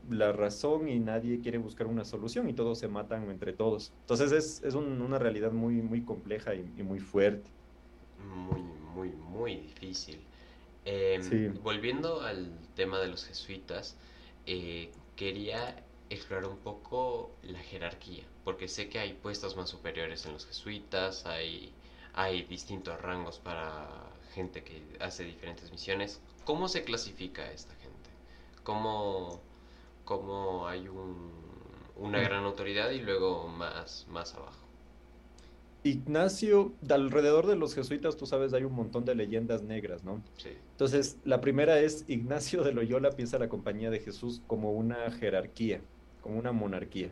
[0.08, 3.94] la razón y nadie quiere buscar una solución y todos se matan entre todos.
[4.00, 7.50] Entonces es, es una realidad muy, muy compleja y, y muy fuerte.
[8.16, 10.26] Muy, muy, muy difícil.
[10.84, 13.98] Em, volviendo al tema de los jesuitas,
[14.46, 20.32] eh, quería explorar un poco la jerarquía, porque sé que hay puestos más superiores en
[20.34, 21.74] los jesuitas, hay,
[22.12, 26.22] hay distintos rangos para gente que hace diferentes misiones.
[26.44, 27.85] ¿Cómo se clasifica esta gente?
[28.66, 29.40] ¿Cómo,
[30.04, 31.30] cómo hay un,
[31.94, 34.66] una gran autoridad y luego más, más abajo?
[35.84, 40.20] Ignacio, alrededor de los jesuitas, tú sabes, hay un montón de leyendas negras, ¿no?
[40.36, 40.48] Sí.
[40.72, 45.80] Entonces, la primera es Ignacio de Loyola piensa la compañía de Jesús como una jerarquía,
[46.20, 47.10] como una monarquía.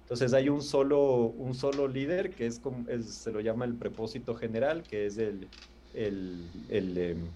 [0.00, 4.34] Entonces hay un solo, un solo líder que es como, se lo llama el propósito
[4.34, 5.50] general, que es el,
[5.92, 6.48] el,
[6.96, 7.26] em,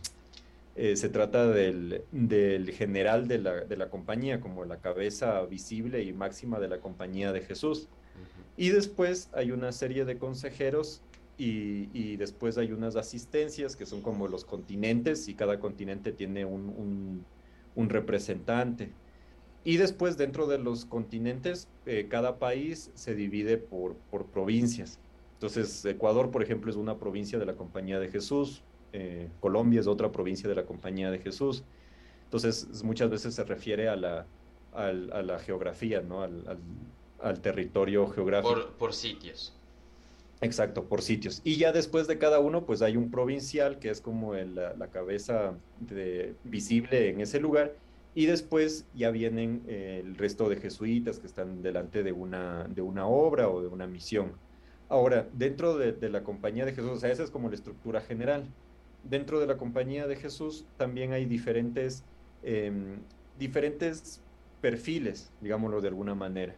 [0.83, 6.03] eh, se trata del, del general de la, de la, compañía, como la cabeza visible
[6.05, 7.91] y máxima de la compañía de Jesús.
[8.57, 11.03] Y después hay una serie de consejeros
[11.37, 17.27] y, después hay unas asistencias que son como los continentes y cada continente tiene un,
[17.77, 18.91] representante.
[19.65, 24.99] Y después dentro de los continentes, eh, cada país se divide por, por provincias.
[25.35, 29.87] Entonces, Ecuador, por ejemplo, es una provincia de la Compañía de Jesús, eh, Colombia es
[29.87, 31.65] otra provincia de la Compañía de Jesús.
[32.25, 34.27] Entonces, muchas veces se refiere a la,
[34.73, 36.23] a la geografía, ¿no?
[36.23, 36.59] Al,
[37.21, 38.55] al, territorio geográfico.
[38.55, 39.53] Por, por, sitios.
[40.41, 41.41] Exacto, por sitios.
[41.45, 45.55] Y ya después de cada uno, pues hay un provincial que es como la, cabeza
[45.81, 47.75] de, visible en ese lugar.
[48.15, 52.83] Y después ya vienen eh, el resto de jesuitas que están delante de una, de
[52.83, 54.33] una obra o de una misión.
[54.89, 58.01] Ahora, dentro de, de la compañía de Jesús, o sea, esa es como la estructura
[58.01, 58.45] general
[59.05, 62.05] dentro de la compañía de Jesús también hay diferentes,
[62.43, 62.99] em,
[63.39, 64.21] diferentes
[64.61, 66.55] perfiles, digámoslo de alguna manera.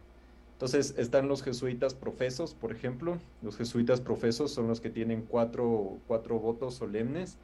[0.53, 3.17] Entonces están los jesuitas profesos, por ejemplo.
[3.41, 7.37] Los jesuitas profesos son los que tienen cuatro, cuatro votos solemnes.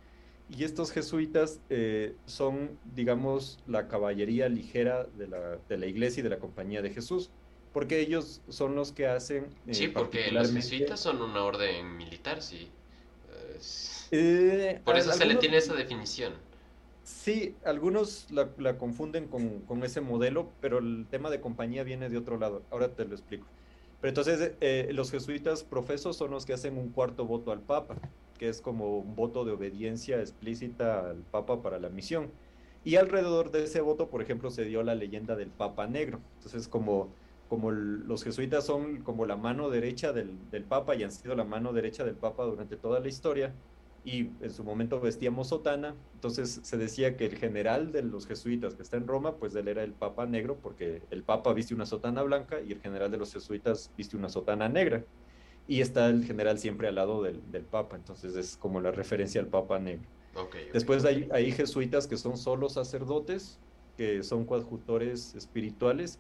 [0.49, 6.23] Y estos jesuitas eh, son, digamos, la caballería ligera de la, de la, iglesia y
[6.23, 7.29] de la compañía de Jesús.
[7.73, 9.47] Porque ellos son los que hacen...
[9.67, 12.69] Eh, sí, porque los jesuitas son una orden militar, sí.
[14.11, 16.33] Eh, Por eso se le tiene esa definición.
[17.03, 22.37] Sí, algunos la, confunden con, ese modelo, pero el tema de compañía viene de otro
[22.37, 22.61] lado.
[22.69, 23.47] Ahora te lo explico.
[23.99, 27.95] Pero entonces eh, los jesuitas profesos son los que hacen un cuarto voto al Papa,
[28.37, 32.31] que es como un voto de obediencia explícita al Papa para la misión.
[32.85, 36.21] Y alrededor de ese voto, por ejemplo, se dio la leyenda del Papa Negro.
[36.37, 37.09] Entonces, como,
[37.49, 41.43] como los jesuitas son como la mano derecha del, del Papa y han sido la
[41.43, 43.53] mano derecha del Papa durante toda la historia,
[44.03, 48.75] y en su momento vestíamos sotana, entonces se decía que el general de los jesuitas
[48.75, 51.85] que está en Roma, pues él era el Papa negro, porque el Papa viste una
[51.85, 55.03] sotana blanca y el general de los jesuitas viste una sotana negra,
[55.67, 59.47] y está el general siempre al lado del, Papa, entonces es como la referencia al
[59.47, 60.07] Papa negro.
[60.73, 63.59] Después hay, hay jesuitas que son solo sacerdotes,
[63.97, 66.19] que son coadjutores espirituales,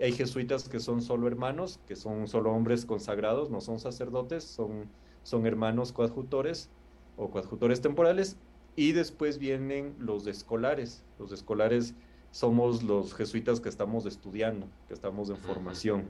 [0.00, 4.86] hay jesuitas que son solo hermanos, que son solo hombres consagrados, no son sacerdotes, son,
[5.22, 6.70] son hermanos coadjutores,
[7.20, 8.36] o coadjutores temporales,
[8.76, 11.04] y después vienen los escolares.
[11.18, 11.94] Los escolares
[12.30, 16.08] somos los jesuitas que estamos estudiando, que estamos en formación.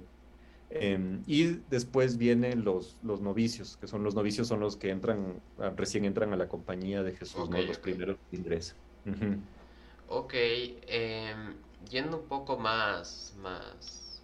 [0.70, 5.40] Em, y después vienen los, los novicios, que son los novicios son los que entran,
[5.59, 8.77] ah, recién entran a la compañía de Jesús, los primeros que ingresan.
[10.09, 11.57] Ok, em,
[11.90, 14.23] yendo un poco más, más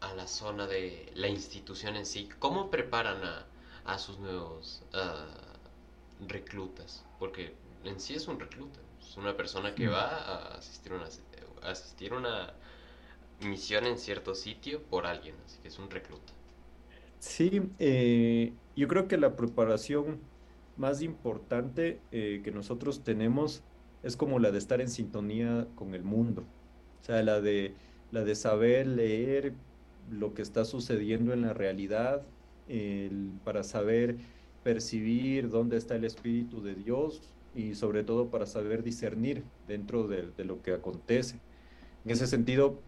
[0.00, 3.46] a la zona de la institución en sí, ¿cómo preparan a,
[3.84, 4.82] a sus nuevos
[6.28, 10.96] reclutas, porque en sí es un recluta, es una persona que va a asistir a
[10.96, 11.06] una,
[11.62, 12.54] asistir una
[13.40, 16.32] misión en cierto sitio por alguien, así que es un recluta.
[17.18, 20.20] Sí, eh, yo creo que la preparación
[20.76, 23.62] más importante eh, que nosotros tenemos
[24.02, 26.42] es como la de estar en sintonía con el mundo,
[27.00, 27.74] o sea, la de,
[28.10, 29.54] la de saber leer
[30.10, 32.22] lo que está sucediendo en la realidad,
[33.44, 34.16] para saber
[34.64, 37.20] percibir dónde está el Espíritu de Dios
[37.54, 41.38] y sobre todo para saber discernir dentro de, lo que acontece.
[42.04, 42.80] En ese sentido,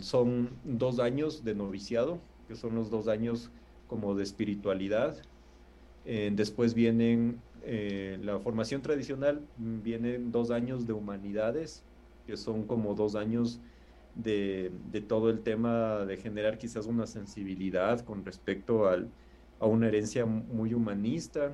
[0.00, 3.50] son dos años de noviciado, que son los dos años
[3.88, 5.16] como de espiritualidad.
[6.04, 11.82] Eh, después vienen eh, la formación tradicional, vienen dos años de humanidades,
[12.26, 13.58] que son como dos años
[14.14, 19.08] de, de todo el tema de generar quizás una sensibilidad con respecto al,
[19.60, 21.52] a una herencia muy humanista.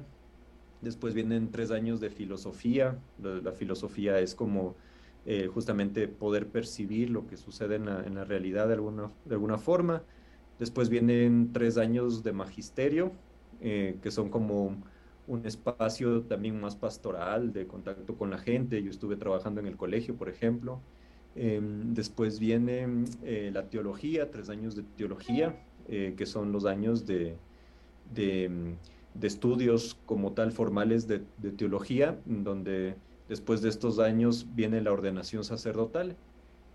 [0.81, 2.99] Después vienen tres años de filosofía.
[3.23, 4.75] La, filosofía es como
[5.27, 10.03] eh, justamente poder percibir lo que sucede en la, realidad de alguna, de alguna forma.
[10.59, 13.13] Después vienen tres años de magisterio,
[13.61, 14.83] eh, que son como
[15.29, 18.83] un espacio también más pastoral, de contacto con la gente.
[18.83, 20.81] Yo estuve trabajando en el colegio, por ejemplo.
[21.37, 22.87] Em, después viene
[23.23, 27.37] eh, la teología, tres años de teología, que son los años de,
[28.15, 28.77] de,
[29.21, 31.21] estudios como tal formales de,
[31.57, 32.97] teología, donde
[33.29, 36.17] después de estos años viene la ordenación sacerdotal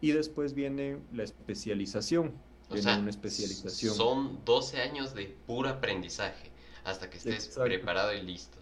[0.02, 2.34] y después viene la especialización.
[2.70, 3.96] una especialización.
[3.96, 6.52] Son 12 años de puro aprendizaje
[6.84, 8.58] hasta que estés preparado y listo.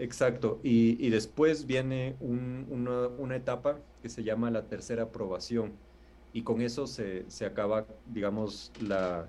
[0.00, 5.72] Exacto, y, después viene una, etapa que se llama la tercera aprobación,
[6.32, 9.28] y con eso se, acaba, digamos, la,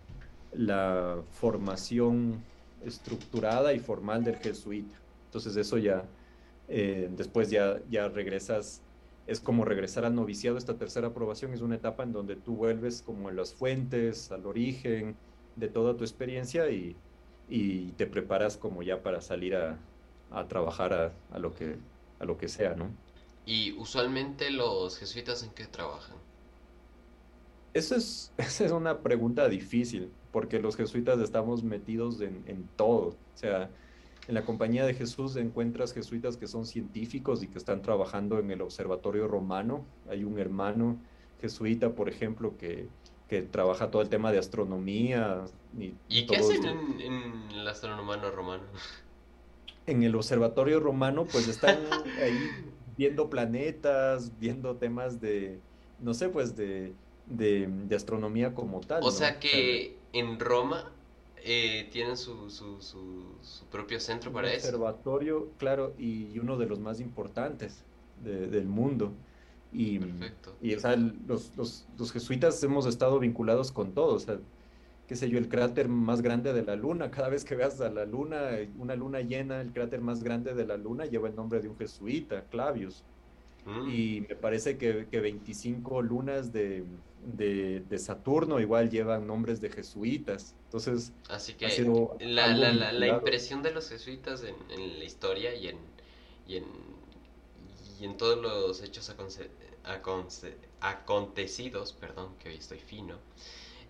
[0.53, 2.41] la formación
[2.85, 4.97] estructurada y formal del jesuita.
[5.25, 6.03] Entonces eso ya,
[6.67, 8.81] eh, después ya, ya regresas,
[9.27, 10.57] es como regresar al noviciado.
[10.57, 14.45] Esta tercera aprobación es una etapa en donde tú vuelves como a las fuentes, al
[14.45, 15.15] origen
[15.55, 16.95] de toda tu experiencia y,
[17.97, 19.77] te preparas como ya para salir a,
[20.47, 21.75] trabajar a, lo que,
[22.19, 22.89] a lo que sea, ¿no?
[23.45, 26.15] ¿Y usualmente los jesuitas en qué trabajan?
[27.73, 33.07] Eso es, esa es una pregunta difícil, porque los jesuitas estamos metidos en, en todo.
[33.09, 33.69] O sea,
[34.27, 38.51] en la compañía de Jesús encuentras jesuitas que son científicos y que están trabajando en
[38.51, 39.83] el observatorio romano.
[40.09, 40.97] Hay un hermano
[41.41, 42.87] jesuita, por ejemplo, que,
[43.27, 45.45] que trabaja todo el tema de astronomía.
[45.77, 48.63] ¿Y, ¿Y qué hacen en, en, el astronomano romano?
[49.87, 51.79] En el observatorio romano, pues están
[52.21, 52.37] ahí
[52.95, 55.59] viendo planetas, viendo temas de,
[55.99, 56.93] no sé, pues de,
[57.25, 59.03] de, astronomía como tal.
[59.03, 60.91] O sea que en Roma
[61.43, 64.67] eh, tienen su, su, su, propio centro para eso.
[64.67, 67.83] Observatorio, claro, y uno de los más importantes
[68.23, 69.13] del mundo.
[69.73, 70.55] Y, Perfecto.
[70.61, 74.37] y o sea, los, los, los, jesuitas hemos estado vinculados con todo, o sea,
[75.07, 77.89] qué sé yo, el cráter más grande de la luna, cada vez que veas a
[77.89, 81.61] la luna, una luna llena, el cráter más grande de la luna lleva el nombre
[81.61, 83.03] de un jesuita, Clavius.
[83.65, 83.89] Mm.
[83.89, 86.83] Y me parece que, que 25 lunas de,
[87.23, 90.55] de, de, Saturno igual llevan nombres de jesuitas.
[90.65, 91.67] Entonces, así que
[92.21, 95.77] la, la, la, impresión de los jesuitas en, en la historia y en,
[96.47, 96.65] y en,
[97.99, 99.13] y en todos los hechos
[100.81, 103.19] acontecidos, perdón, que hoy estoy fino,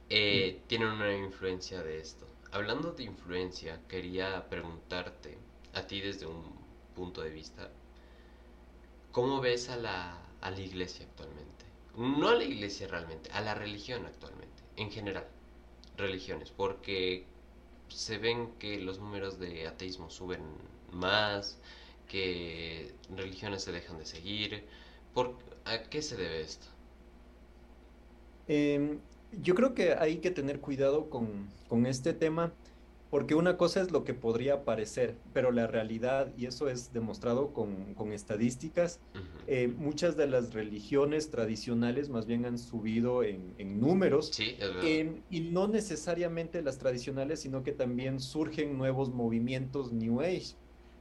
[0.09, 0.67] eh, mm.
[0.67, 2.27] tienen una influencia de esto.
[2.51, 5.37] Hablando de influencia, quería preguntarte
[5.73, 6.43] a ti desde un
[6.93, 7.71] punto de vista,
[9.11, 11.65] ¿cómo ves a la, a la iglesia actualmente?
[11.97, 15.27] No a la iglesia realmente, a la religión actualmente, en general
[15.97, 17.25] religiones, porque
[17.89, 20.41] se ven que los números de ateísmo suben
[20.91, 21.59] más,
[22.07, 24.65] que religiones se dejan de seguir.
[25.13, 26.67] ¿Por, ¿A qué se debe esto?
[28.47, 28.99] Em,
[29.31, 32.51] yo creo que hay que tener cuidado con, con este tema
[33.11, 37.51] porque una cosa es lo que podría parecer, pero la realidad, y eso es demostrado
[37.51, 39.01] con, con estadísticas,
[39.47, 44.55] eh, muchas de las religiones tradicionales más bien han subido en, en números, sí,
[45.29, 50.55] y no necesariamente las tradicionales, sino que también surgen nuevos movimientos New Age.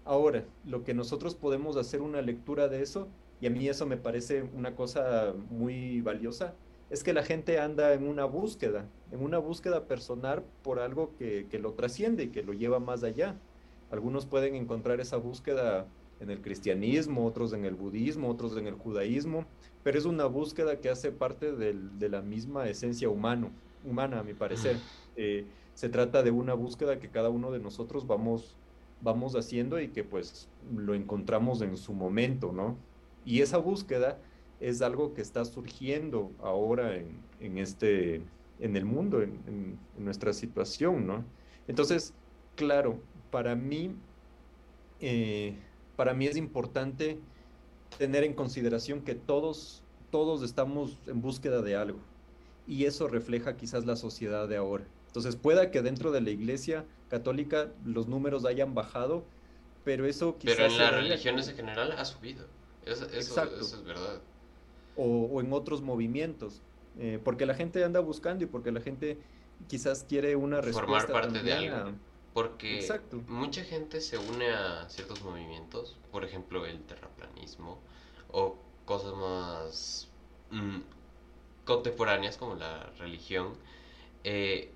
[0.04, 3.06] Ahora, lo que nosotros podemos hacer una lectura de eso,
[3.40, 6.54] y a mí eso me parece una cosa muy valiosa,
[6.90, 11.46] es que la gente anda en una búsqueda, en una búsqueda personal por algo que,
[11.60, 13.36] lo trasciende y que lo lleva más allá.
[13.92, 15.86] Algunos pueden encontrar esa búsqueda
[16.18, 19.46] en el cristianismo, otros en el budismo, otros en el judaísmo,
[19.84, 23.50] pero es una búsqueda que hace parte de la misma esencia humano,
[23.84, 24.76] humana, a mi parecer.
[25.16, 28.56] Eh, se trata de una búsqueda que cada uno de nosotros vamos,
[29.00, 32.76] vamos haciendo y que pues lo encontramos en su momento, ¿no?
[33.24, 34.18] Y esa búsqueda
[34.60, 38.22] es algo que está surgiendo ahora en, este,
[38.60, 41.24] en el mundo, en, nuestra situación, ¿no?
[41.66, 42.14] Entonces,
[42.56, 43.94] claro, para mí,
[45.00, 45.54] eh,
[45.96, 47.18] para mí es importante
[47.98, 51.98] tener en consideración que todos, todos estamos en búsqueda de algo
[52.66, 54.84] y eso refleja quizás la sociedad de ahora.
[55.06, 59.24] Entonces, pueda que dentro de la iglesia católica los números hayan bajado,
[59.84, 60.56] pero eso quizás...
[60.56, 62.46] Pero en las religiones en general ha subido.
[62.84, 64.20] eso es verdad
[65.00, 66.62] o, en otros movimientos,
[66.98, 69.18] eh, porque la gente anda buscando y porque la gente
[69.68, 71.06] quizás quiere una respuesta.
[71.06, 71.92] Formar parte de algo.
[72.34, 72.86] Porque
[73.26, 77.78] mucha gente se une a ciertos movimientos, por ejemplo el terraplanismo,
[78.30, 80.08] o cosas más
[80.52, 80.78] mm,
[81.64, 83.54] contemporáneas como la religión,
[84.22, 84.70] eh,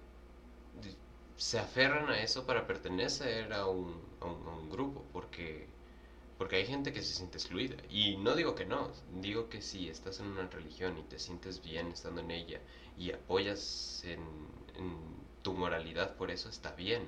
[1.37, 5.69] se aferran a eso para pertenecer a un, a un grupo, porque
[6.39, 7.77] porque hay gente que se siente excluida.
[7.91, 11.63] Y no digo que no, digo que si estás en una religión y te sientes
[11.63, 12.61] bien estando en ella
[12.99, 14.21] y apoyas en,
[15.43, 17.03] tu moralidad, por eso está bien.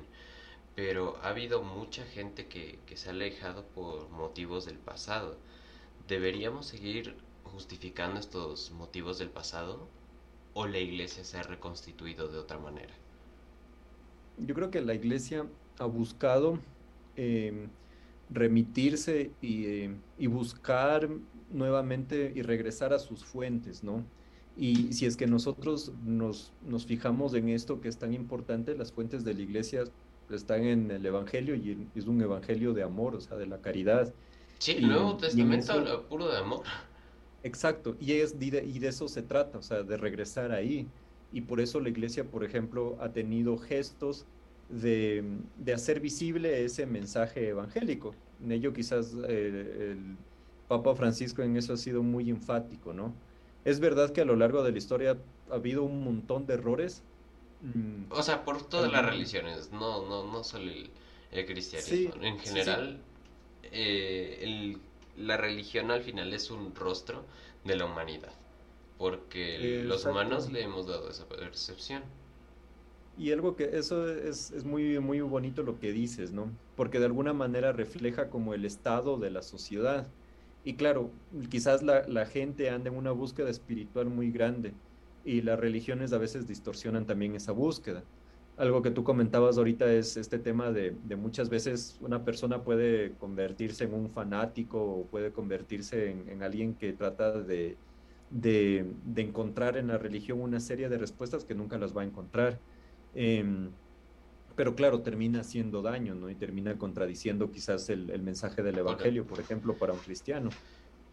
[0.75, 5.39] Pero ha habido mucha gente que, se ha alejado por motivos del pasado.
[6.07, 9.89] ¿Deberíamos seguir justificando estos motivos del pasado?
[10.53, 12.93] ¿O la iglesia se ha reconstituido de otra manera?
[14.39, 15.47] Yo creo que la iglesia
[15.79, 16.59] ha buscado
[17.17, 17.69] eh,
[18.31, 21.09] remitirse eh, y, buscar
[21.53, 24.05] nuevamente y regresar a sus fuentes, ¿no?
[24.57, 28.91] Y si es que nosotros nos, nos, fijamos en esto que es tan importante, las
[28.91, 29.85] fuentes de la iglesia
[30.31, 34.13] están en el Evangelio y es un Evangelio de amor, o sea, de la caridad.
[34.59, 36.63] Sí, el Nuevo Testamento habla puro de amor.
[37.43, 40.89] Exacto, y, es, y de eso se trata, o sea, de regresar ahí.
[41.33, 44.27] Y por eso la iglesia, por ejemplo, ha tenido gestos
[44.69, 45.25] de,
[45.75, 48.15] hacer visible ese mensaje evangélico.
[48.43, 50.17] En ello quizás eh, el
[50.69, 53.15] Papa Francisco en eso ha sido muy enfático, ¿no?
[53.65, 55.17] Es verdad que a lo largo de la historia
[55.51, 57.03] ha habido un montón de errores.
[57.63, 62.23] Mm, o sea, por todas las religiones, no, no, no solo el, cristianismo.
[62.23, 63.01] en general,
[63.65, 64.77] eh,
[65.17, 67.25] la religión al final es un rostro
[67.65, 68.33] de la humanidad.
[68.99, 72.03] porque los humanos le hemos dado esa percepción.
[73.19, 76.51] Y algo que eso es, es, muy, muy bonito lo que dices, ¿no?
[76.77, 80.07] Porque de alguna manera refleja como el estado de la sociedad.
[80.65, 81.11] Y claro,
[81.49, 84.75] quizás la, la gente anda en una búsqueda espiritual muy grande
[85.25, 88.05] y las religiones a veces distorsionan también esa búsqueda.
[88.57, 93.13] Algo que tú comentabas ahorita es este tema de, de muchas veces una persona puede
[93.19, 97.77] convertirse en un fanático o puede convertirse en, en alguien que trata de,
[98.31, 102.05] de, de, encontrar en la religión una serie de respuestas que nunca las va a
[102.05, 102.59] encontrar.
[103.17, 103.45] Eh,
[104.57, 106.31] pero claro, termina haciendo daño, ¿no?
[106.31, 110.51] Y termina contradiciendo quizás el, el mensaje del Evangelio, por ejemplo, para un cristiano.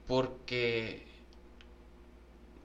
[0.07, 1.05] Porque,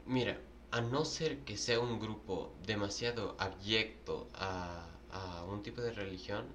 [0.06, 5.92] mira, a no ser que sea un grupo demasiado abyecto a, a un tipo de
[5.92, 6.46] religión,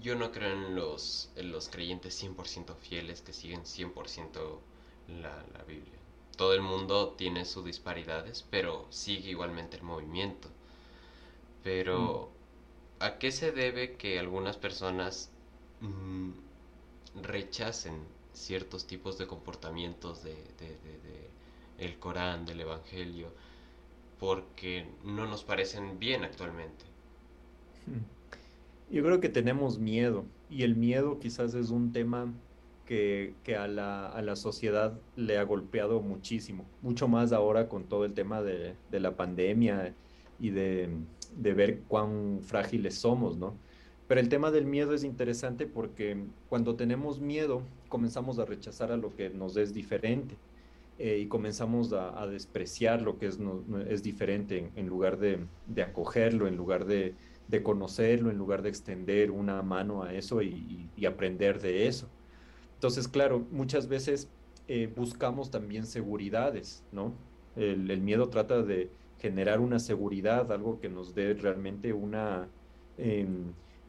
[0.00, 4.60] yo no creo en los, en los creyentes 100% fieles que siguen 100%
[5.08, 5.98] la, la Biblia.
[6.36, 10.50] Todo el mundo tiene sus disparidades, pero sigue igualmente el movimiento.
[11.66, 12.30] Pero,
[13.00, 13.02] mm.
[13.02, 15.32] ¿a qué se debe que algunas personas
[15.80, 16.30] mmm,
[17.24, 17.94] rechacen
[18.32, 23.32] ciertos tipos de comportamientos de, de, de, de, el Corán, del Evangelio,
[24.20, 26.84] porque no nos parecen bien actualmente?
[28.88, 32.32] Yo creo que tenemos miedo y el miedo quizás es un tema
[32.84, 37.88] que, que a, la, a, la, sociedad le ha golpeado muchísimo, mucho más ahora con
[37.88, 39.96] todo el tema de, de la pandemia
[40.38, 40.90] y de,
[41.36, 43.54] de, ver cuán frágiles somos, ¿no?
[44.08, 46.16] Pero el tema del miedo es interesante porque
[46.48, 50.36] cuando tenemos miedo comenzamos a rechazar a lo que nos es diferente
[50.98, 55.82] eh, y comenzamos a, despreciar lo que es, no, es diferente en, lugar de, de,
[55.82, 57.14] acogerlo, en lugar de,
[57.48, 62.08] de, conocerlo, en lugar de extender una mano a eso y, aprender de eso.
[62.74, 64.28] Entonces, claro, muchas veces
[64.68, 67.12] eh, buscamos también seguridades, ¿no?
[67.56, 72.48] El, miedo trata de generar una seguridad, algo que nos dé realmente una,
[72.98, 73.26] eh,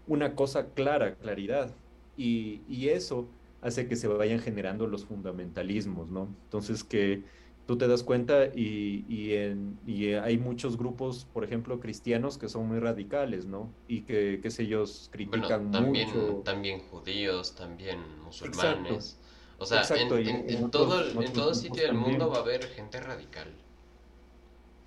[0.08, 1.72] una cosa clara, claridad.
[2.16, 3.28] Y, y, eso
[3.62, 6.28] hace que se vayan generando los fundamentalismos, ¿no?
[6.46, 7.24] Entonces, que
[7.68, 12.50] tú te das cuenta y, y, en, y, hay muchos grupos, por ejemplo, cristianos que
[12.50, 13.70] son muy radicales, ¿no?
[13.88, 16.42] Y que, que ellos critican bueno, también, mucho.
[16.44, 18.92] También judíos, también musulmanes.
[18.92, 19.28] Exacto.
[19.60, 20.18] O sea, Exacto.
[20.18, 22.32] en, en, en, en todo, otros, en todo sitio del mundo también.
[22.32, 23.54] va a haber gente radical.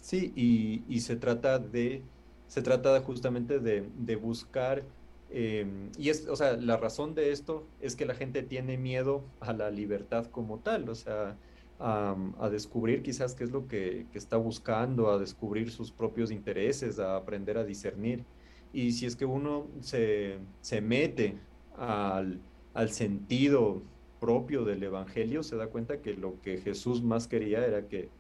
[0.01, 2.03] Sí, y, y se trata de,
[2.47, 4.83] se trata justamente de, de buscar
[5.31, 5.65] eh,
[5.97, 9.53] y es, o sea, la razón de esto es que la gente tiene miedo a
[9.53, 11.37] la libertad como tal, o sea,
[11.79, 16.33] a, a, descubrir quizás qué es lo que, que, está buscando, a descubrir sus propios
[16.33, 18.25] intereses, a aprender a discernir.
[18.73, 21.37] Y si es que uno se, se mete
[21.77, 22.41] al,
[22.75, 23.83] al, sentido
[24.21, 28.11] propio del Evangelio, se da cuenta que lo que Jesús más quería era que,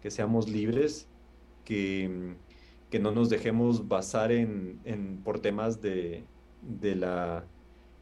[0.00, 1.08] que seamos libres,
[1.64, 2.34] que,
[2.90, 6.24] que, no nos dejemos basar en, en por temas de,
[6.62, 7.44] de, la,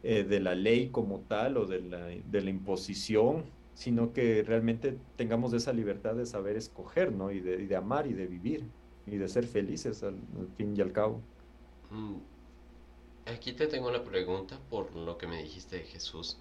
[0.03, 3.45] eh, de la ley como tal o de la, de la imposición,
[3.75, 7.31] sino que realmente tengamos esa libertad de saber escoger, ¿no?
[7.31, 8.65] Y de, de amar y de vivir
[9.07, 11.21] y de ser felices al, al, fin y al cabo.
[11.91, 12.17] Mm.
[13.27, 16.39] Aquí te tengo una pregunta por lo que me dijiste de Jesús,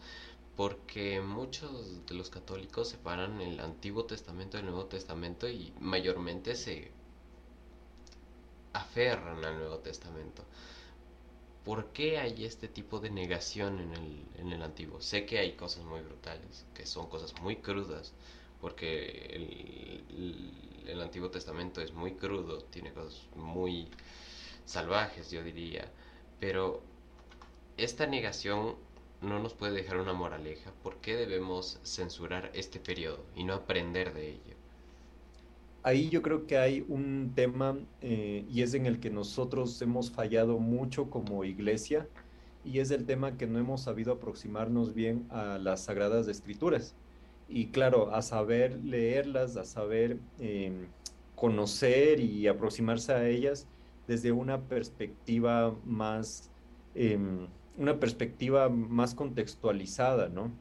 [0.56, 6.92] porque muchos de los católicos separan el Antiguo Testamento del Nuevo Testamento y mayormente se
[8.78, 10.44] aferran al Nuevo Testamento.
[11.68, 15.02] ¿por qué hay este tipo de negación en el, antiguo?
[15.02, 18.14] Sé que hay cosas muy brutales, que son cosas muy crudas,
[18.62, 23.90] porque el, el, el, Antiguo Testamento es muy crudo, tiene cosas muy
[24.64, 25.92] salvajes, yo diría,
[26.40, 26.82] pero
[27.76, 28.78] esta negación
[29.20, 30.72] no nos puede dejar una moraleja.
[30.84, 34.47] ¿Por qué debemos censurar este periodo y no aprender de ello?
[35.88, 40.12] Ahí yo creo que hay un tema eh, y es en el que nosotros hemos
[40.12, 42.10] fallado mucho como iglesia
[42.66, 46.94] y es el tema que no hemos sabido aproximarnos bien a las sagradas escrituras.
[47.48, 50.74] Y claro, a saber leerlas, a saber eh,
[51.36, 53.66] conocer y aproximarse a ellas
[54.10, 56.52] desde una perspectiva más,
[56.96, 57.18] eh,
[57.78, 60.52] una perspectiva más contextualizada, ¿no?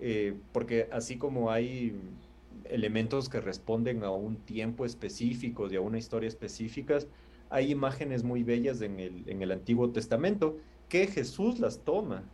[0.00, 1.94] Eh, porque así como hay
[2.70, 6.98] elementos que responden a un tiempo específico y a una historia específica.
[7.50, 10.58] Hay imágenes muy bellas en el, en el Antiguo Testamento
[10.88, 12.24] que Jesús las toma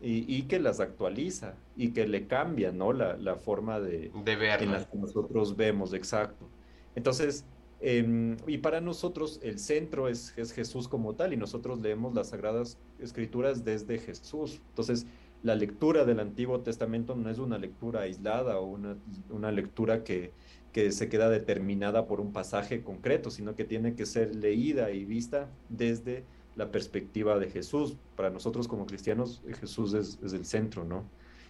[0.00, 2.92] y, y, que las actualiza y que le cambia ¿no?
[2.92, 4.64] la, la forma de, de verla.
[4.64, 6.48] en la que nosotros vemos, exacto.
[6.94, 7.44] Entonces,
[7.82, 12.28] eh, y para nosotros el centro es, es Jesús como tal y nosotros leemos las
[12.28, 14.60] Sagradas Escrituras desde Jesús.
[14.68, 15.06] Entonces,
[15.42, 18.96] la lectura del Antiguo Testamento no es una lectura aislada o una,
[19.30, 20.32] una lectura que,
[20.72, 25.04] que se queda determinada por un pasaje concreto, sino que tiene que ser leída y
[25.04, 26.24] vista desde
[26.56, 27.96] la perspectiva de Jesús.
[28.16, 31.04] Para nosotros como cristianos, Jesús es, el centro, ¿no?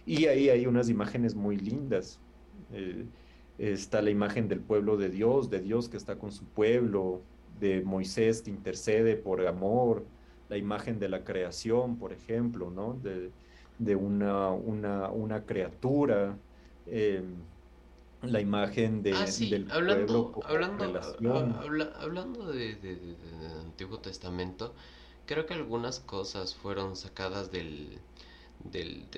[0.05, 2.19] Y ahí hay unas imágenes muy lindas.
[2.71, 3.05] Eh,
[3.57, 7.21] está la imagen del pueblo de Dios, de Dios que está con su pueblo,
[7.59, 10.03] de Moisés que intercede por amor,
[10.49, 12.93] la imagen de la creación, por ejemplo, ¿no?
[12.93, 13.29] De,
[13.81, 16.37] de una, una, una criatura.
[16.85, 17.23] Eh,
[18.21, 19.49] la imagen de, ah, sí.
[19.49, 21.01] del hablando, hablando,
[21.99, 23.17] hablando de, del
[23.61, 24.75] Antiguo Testamento,
[25.25, 27.97] creo que algunas cosas fueron sacadas del,
[28.63, 29.09] del,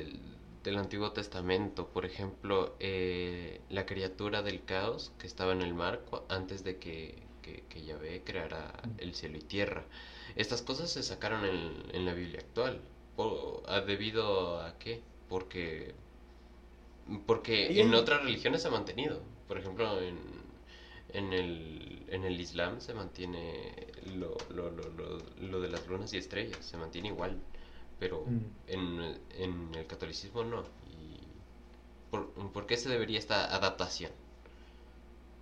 [0.64, 1.88] del, Antiguo Testamento.
[1.90, 6.00] Por ejemplo, eh, la criatura del caos que estaba en el mar
[6.30, 9.84] antes de que, que, que Yahvé creara el cielo y tierra.
[10.38, 12.80] Estas cosas se sacaron en, en la Biblia actual.
[13.86, 15.02] ¿Debido a qué?
[15.30, 15.94] Porque
[17.26, 19.22] porque en otras religiones se ha mantenido.
[19.48, 20.18] Por ejemplo, en,
[21.10, 23.72] en, el, en el Islam se mantiene
[24.16, 24.84] lo, lo, lo,
[25.42, 27.38] lo, de las lunas y estrellas, se mantiene igual.
[28.00, 28.40] Pero mm.
[28.68, 30.64] en, en, el catolicismo no.
[30.90, 31.20] Y
[32.10, 34.12] por, ¿Por qué se debería esta adaptación?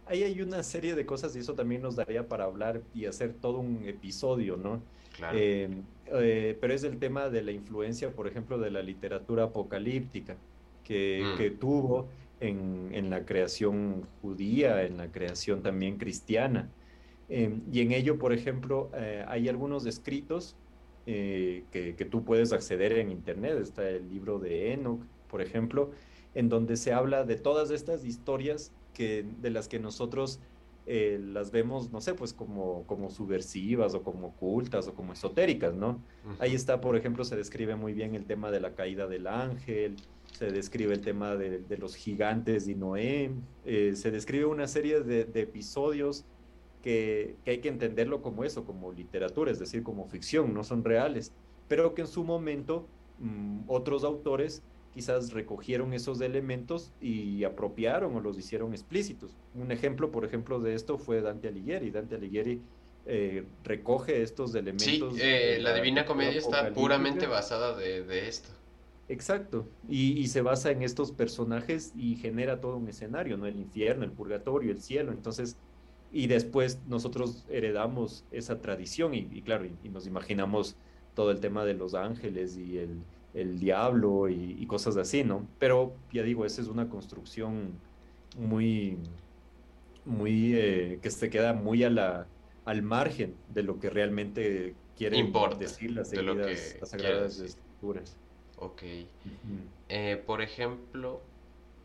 [0.08, 3.34] Ahí hay una serie de cosas y eso también nos daría para hablar y hacer
[3.34, 4.82] todo un episodio, ¿no?
[5.16, 5.38] Claro.
[5.40, 5.70] Eh,
[6.14, 10.38] eh, pero es el tema de la influencia, por ejemplo, de la literatura apocalíptica.
[10.92, 11.38] Mm.
[11.38, 12.08] que, tuvo
[12.40, 16.70] en, en, la creación judía, en la creación también cristiana.
[17.30, 20.56] Em, y en ello, por ejemplo, eh, hay algunos escritos
[21.06, 23.58] eh, que, que, tú puedes acceder en Internet.
[23.62, 25.92] Está el libro de Enoch, por ejemplo,
[26.36, 30.40] en donde se habla de todas estas historias que, de las que nosotros
[30.88, 35.76] eh, las vemos, no sé, pues como, como subversivas o como ocultas o como esotéricas,
[35.76, 36.02] ¿no?
[36.40, 39.98] Ahí está, por ejemplo, se describe muy bien el tema de la caída del ángel,
[40.32, 43.32] se describe el tema de, los gigantes de Noé,
[43.66, 46.26] eh, se describe una serie de, episodios
[46.82, 51.32] que, hay que entenderlo como eso, como literatura, es decir, como ficción, no son reales,
[51.68, 52.88] pero que en su momento
[53.20, 54.64] mm, otros autores
[54.94, 59.32] quizás recogieron esos elementos y apropiaron o los hicieron explícitos.
[59.56, 61.92] Un ejemplo, por ejemplo, de esto fue Dante Alighieri.
[61.92, 62.62] Dante Alighieri
[63.06, 65.16] eh, recoge estos elementos.
[65.16, 68.50] Sí, eh, la, Divina Comedia está puramente basada de esto.
[69.12, 73.46] Exacto, y, se basa en estos personajes y genera todo un escenario, ¿no?
[73.46, 75.58] El infierno, el purgatorio, el cielo, entonces,
[76.14, 80.78] y después nosotros heredamos esa tradición y, claro, y, nos imaginamos
[81.14, 83.02] todo el tema de los ángeles y el,
[83.34, 85.48] diablo y, cosas así, ¿no?
[85.60, 87.74] Pero ya digo, esa es una construcción
[88.38, 88.98] muy,
[90.06, 92.28] muy, eh, que se queda muy a la,
[92.66, 98.18] al margen de lo que realmente quieren decir las, las sagradas escrituras.
[98.58, 98.84] Ok.
[99.90, 101.22] Eh, por ejemplo,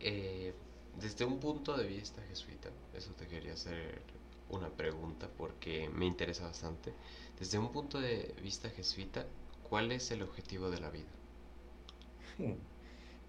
[0.00, 0.52] eh,
[1.00, 4.02] desde un punto de vista jesuita, eso te quería hacer
[4.50, 6.92] una pregunta porque me interesa bastante.
[7.38, 9.26] Desde un punto de vista jesuita,
[9.68, 11.08] ¿cuál es el objetivo de la vida?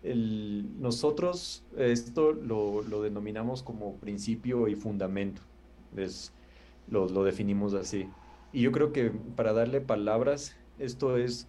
[0.03, 5.41] Nosotros esto lo, denominamos como principio y fundamento.
[5.95, 6.33] Es,
[6.89, 8.09] lo, lo definimos así.
[8.53, 11.47] Y yo creo que para darle palabras, esto es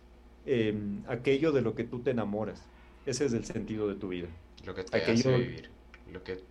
[0.51, 2.65] Em, aquello de lo que tú te enamoras.
[3.05, 4.29] Ese es el sentido de tu vida.
[4.65, 5.71] Lo que te hace vivir.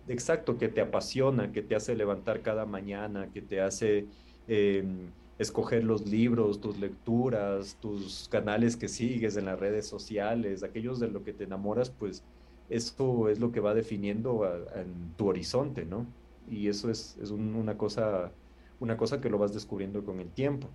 [0.06, 4.06] Exacto, que te apasiona, que te hace levantar cada mañana, que te hace
[4.46, 10.98] em, escoger los libros, tus lecturas, tus canales que sigues en las redes sociales, aquellos
[10.98, 12.24] de lo que te enamoras, pues
[12.68, 16.06] eso es lo que va definiendo en tu horizonte, ¿no?
[16.50, 18.32] Y eso es, una, cosa,
[18.80, 20.68] una cosa que lo vas descubriendo con el tiempo.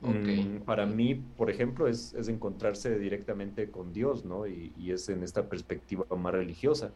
[0.00, 4.46] Mm, para mí, por ejemplo, es, es, encontrarse directamente con Dios, ¿no?
[4.46, 6.90] Y, y, es en esta perspectiva más religiosa.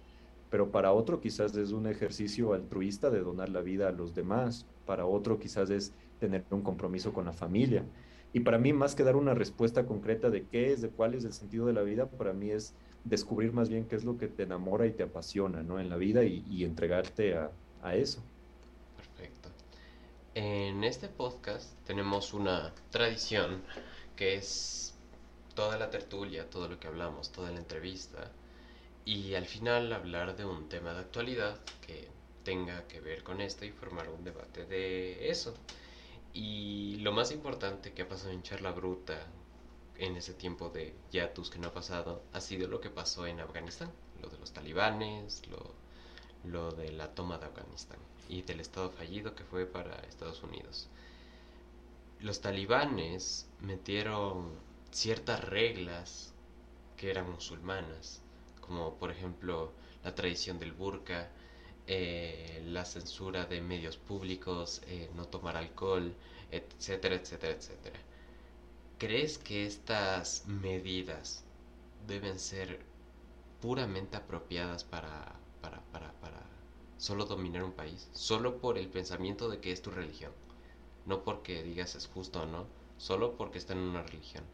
[0.51, 4.66] Pero para otro quizás es un ejercicio altruista de donar la vida a los demás.
[4.84, 7.85] Para otro quizás es tener un compromiso con la familia.
[8.33, 11.25] Y para mí, más que dar una respuesta concreta de qué es, de cuál es
[11.25, 14.29] el sentido de la vida, para mí es descubrir más bien qué es lo que
[14.29, 15.81] te enamora y te apasiona, ¿no?
[15.81, 17.51] En la vida y, entregarte a,
[17.83, 18.23] a eso.
[20.35, 23.62] En este podcast tenemos una tradición
[24.14, 24.95] que es
[25.55, 28.31] toda la tertulia, todo lo que hablamos, toda la entrevista
[29.05, 32.09] y al final hablar de un tema de actualidad que
[32.45, 35.55] tenga que ver con esto y formar un debate de eso.
[36.41, 39.26] Y lo más importante que ha pasado en Charla Bruta
[39.97, 43.41] en ese tiempo de yatus que no ha pasado ha sido lo que pasó en
[43.41, 43.91] Afganistán,
[44.22, 45.74] lo de los talibanes, lo,
[46.45, 50.89] lo de la toma de Afganistán y del Estado fallido que fue para Estados Unidos.
[52.20, 54.53] Los talibanes metieron
[54.93, 56.32] ciertas reglas
[56.97, 58.22] que eran musulmanas,
[58.61, 59.72] como por ejemplo
[60.05, 61.32] la tradición del burka,
[61.89, 66.14] eh, la censura de medios públicos, eh, no tomar alcohol,
[66.51, 67.99] etcétera, etcétera, etcétera.
[68.99, 71.45] ¿Crees que estas medidas
[72.07, 72.80] deben ser
[73.61, 76.43] puramente apropiadas para, para, para, para
[76.99, 78.11] solo dominar un país?
[78.12, 80.32] Solo por el pensamiento de que es tu religión.
[81.07, 82.66] No porque digas es justo o no,
[82.99, 84.45] solo porque está en una religión.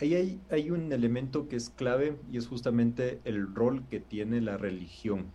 [0.00, 4.40] Ahí hay, hay un elemento que es clave y es justamente el rol que tiene
[4.40, 5.32] la religión.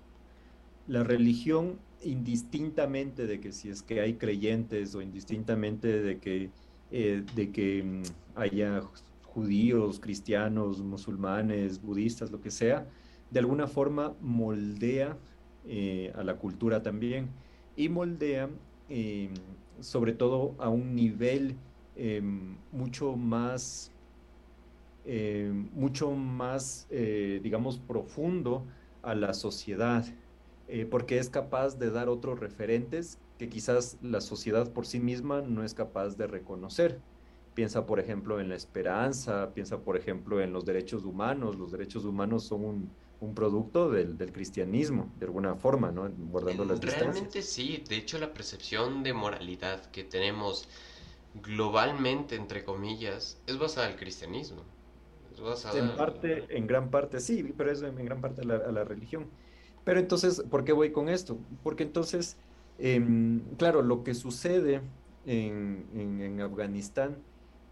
[0.92, 6.50] La religión, indistintamente de que si es que hay creyentes o indistintamente de que
[6.92, 8.02] eh, de que mm,
[8.36, 8.82] haya
[9.24, 12.86] judíos, cristianos, musulmanes, budistas, lo que sea,
[13.30, 15.18] de alguna forma moldea
[15.66, 17.30] eh, a la cultura también.
[17.78, 18.50] Y moldea
[18.90, 19.34] em,
[19.80, 21.56] sobre todo a un nivel
[21.96, 23.90] em, mucho más,
[25.06, 28.66] em, mucho más, eh, digamos, profundo
[29.02, 30.06] a la sociedad,
[30.90, 35.64] porque es capaz de dar otros referentes que quizás la sociedad por sí misma no
[35.64, 37.00] es capaz de reconocer.
[37.54, 41.58] Piensa, por ejemplo, en la esperanza, piensa, por ejemplo, en los derechos humanos.
[41.58, 46.10] Los derechos humanos son un, producto del, cristianismo, de alguna forma, ¿no?
[46.10, 50.68] Guardando las Realmente sí, de hecho la percepción de moralidad que tenemos
[51.36, 54.64] globalmente, entre comillas, es basada en el cristianismo.
[55.74, 58.84] En parte, en gran parte sí, pero es en gran parte a la, a la
[58.84, 59.28] religión.
[59.84, 61.38] Pero entonces, ¿por qué voy con esto?
[61.64, 62.38] Porque entonces
[62.84, 64.82] Em, claro, lo que sucede
[65.28, 67.18] en, Afganistán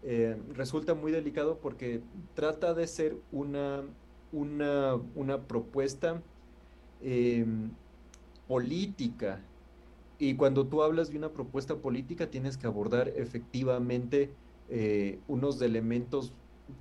[0.04, 2.00] eh, resulta muy delicado porque
[2.34, 3.82] trata de ser una,
[4.30, 6.22] una, propuesta
[7.02, 7.70] em,
[8.46, 9.40] política.
[10.20, 14.30] Y cuando tú hablas de una propuesta política, tienes que abordar efectivamente
[14.68, 16.32] eh, unos elementos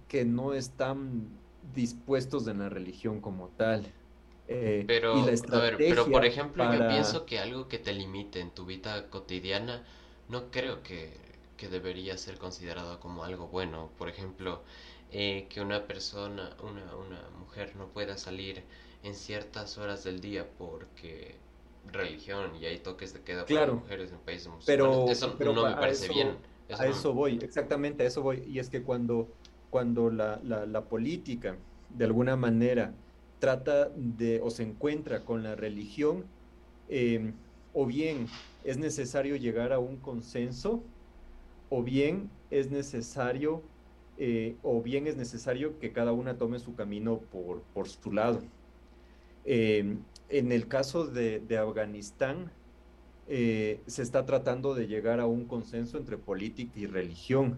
[0.08, 1.30] que no están
[1.74, 3.88] dispuestos en la religión como tal.
[4.52, 8.50] Eh, pero, a ver, pero por ejemplo, yo pienso que algo que te limite en
[8.50, 9.84] tu vida cotidiana,
[10.28, 11.30] no creo que,
[11.70, 13.92] debería ser considerado como algo bueno.
[14.00, 14.64] Por ejemplo,
[15.12, 18.64] eh, que una persona, una, una mujer no pueda salir
[19.04, 21.36] en ciertas horas del día porque
[21.92, 24.66] religión y hay toques de queda para mujeres en países musulmanes.
[24.66, 26.38] Pero, eso no me parece bien.
[26.76, 28.44] a eso voy, exactamente, a eso voy.
[28.48, 29.28] Y es que cuando,
[29.70, 31.56] cuando la, la, la política,
[31.90, 32.94] de alguna manera,
[33.40, 36.26] trata de o se encuentra con la religión,
[36.90, 37.34] em,
[37.74, 38.28] o bien
[38.64, 40.84] es necesario llegar a un consenso,
[41.70, 43.62] o bien es necesario,
[44.18, 48.42] eh, o bien es necesario que cada una tome su camino por, por su lado.
[49.46, 52.52] Em, en el caso de, Afganistán,
[53.28, 57.58] eh, se está tratando de llegar a un consenso entre política y religión.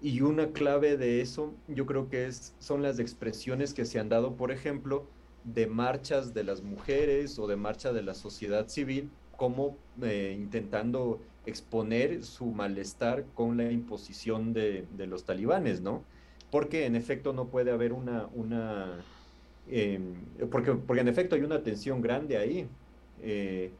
[0.00, 4.08] Y una clave de eso, yo creo que es, son las expresiones que se han
[4.08, 5.06] dado, por ejemplo,
[5.46, 11.20] de marchas de las mujeres o de marcha de la sociedad civil, como eh, intentando
[11.46, 16.02] exponer su malestar con la imposición de, los talibanes, ¿no?
[16.50, 18.98] Porque en efecto no puede haber una, una
[19.68, 20.14] em,
[20.50, 22.68] porque, porque en efecto hay una tensión grande ahí.
[23.22, 23.70] Eh,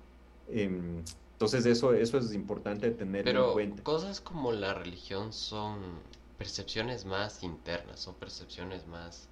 [0.50, 1.02] em,
[1.32, 3.82] entonces eso, eso es importante tener en cuenta.
[3.82, 5.80] Cosas como la religión son
[6.38, 9.28] percepciones más internas, son percepciones más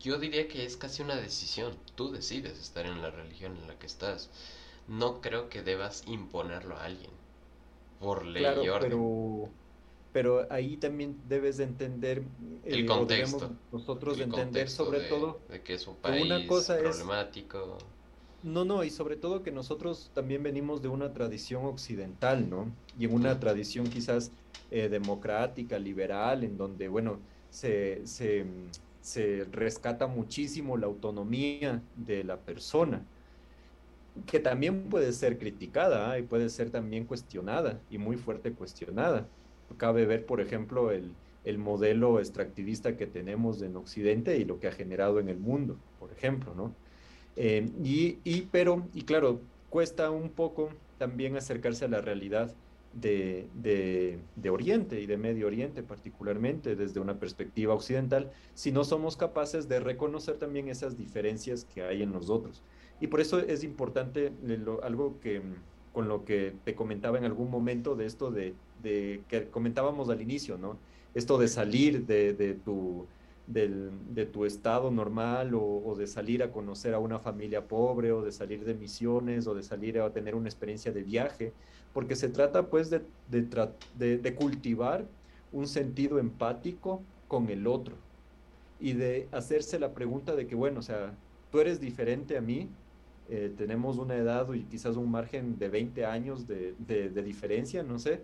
[0.00, 1.74] yo diría que es casi una decisión.
[1.94, 4.30] Tú decides estar en la religión en la que estás.
[4.88, 7.10] No creo que debas imponerlo a alguien
[7.98, 8.90] por ley y orden.
[8.90, 9.48] Pero,
[10.12, 12.22] pero ahí también debes de entender
[12.64, 13.56] el eh, contexto.
[13.72, 17.78] Nosotros de entender sobre todo de que es un país una cosa problemático.
[18.42, 22.72] no, no, y sobre todo que nosotros también venimos de una tradición occidental, ¿no?
[22.98, 24.30] Y en una tradición quizás
[24.70, 28.46] eh, democrática, liberal, en donde, bueno, se, se
[29.06, 33.06] se rescata muchísimo la autonomía de la persona,
[34.26, 39.28] que también puede ser criticada y puede ser también cuestionada y muy fuerte cuestionada.
[39.76, 41.14] Cabe ver, por ejemplo, el,
[41.56, 46.10] modelo extractivista que tenemos en Occidente y lo que ha generado en el mundo, por
[46.10, 46.74] ejemplo, ¿no?
[47.36, 49.40] Eh, y, y, pero, y claro,
[49.70, 52.52] cuesta un poco también acercarse a la realidad
[53.00, 54.18] de,
[54.50, 59.80] Oriente y de Medio Oriente particularmente desde una perspectiva occidental, si no somos capaces de
[59.80, 62.62] reconocer también esas diferencias que hay en nosotros.
[63.00, 64.32] Y por eso es importante
[64.82, 65.42] algo que
[65.92, 70.58] con lo que te comentaba en algún momento de esto de, que comentábamos al inicio,
[70.58, 70.78] ¿no?
[71.14, 73.06] Esto de salir de, tu,
[73.46, 78.22] de tu estado normal o, o, de salir a conocer a una familia pobre o
[78.22, 81.52] de salir de misiones o de salir a tener una experiencia de viaje
[81.96, 83.00] porque se trata pues de,
[83.98, 85.06] de, cultivar
[85.50, 87.94] un sentido empático con el otro.
[88.78, 91.14] y de hacerse la pregunta de que, bueno, o sea,
[91.50, 92.68] tú eres diferente a mí,
[93.30, 97.98] eh, tenemos una edad y quizás un margen de 20 años de, de, diferencia, no
[97.98, 98.20] sé,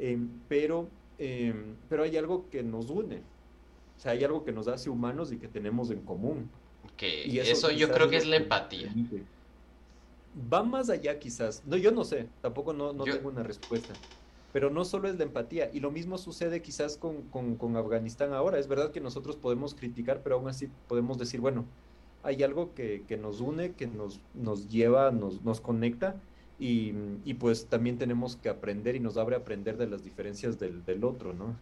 [0.00, 0.88] em, pero,
[1.18, 3.22] em, pero hay algo que nos une,
[3.96, 6.50] o sea, hay algo que nos hace humanos y que tenemos en común.
[6.96, 8.92] Que y eso, yo creo que es la empatía.
[10.52, 13.94] Va más allá quizás, no, yo no sé, tampoco no, no tengo una respuesta
[14.54, 18.56] pero no solo es la empatía, y lo mismo sucede quizás con, con, Afganistán ahora.
[18.56, 21.64] Es verdad que nosotros podemos criticar, pero aún así podemos decir, bueno,
[22.22, 26.14] hay algo que, que nos une, que nos, nos lleva, nos, nos conecta,
[26.60, 30.56] y, y, pues también tenemos que aprender y nos abre a aprender de las diferencias
[30.60, 31.56] del, del otro, ¿no?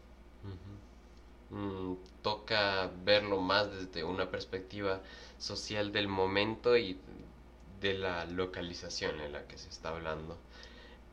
[1.52, 5.02] Mm, toca verlo más desde una perspectiva
[5.38, 6.98] social del momento y
[7.80, 10.38] de la localización en la que se está hablando.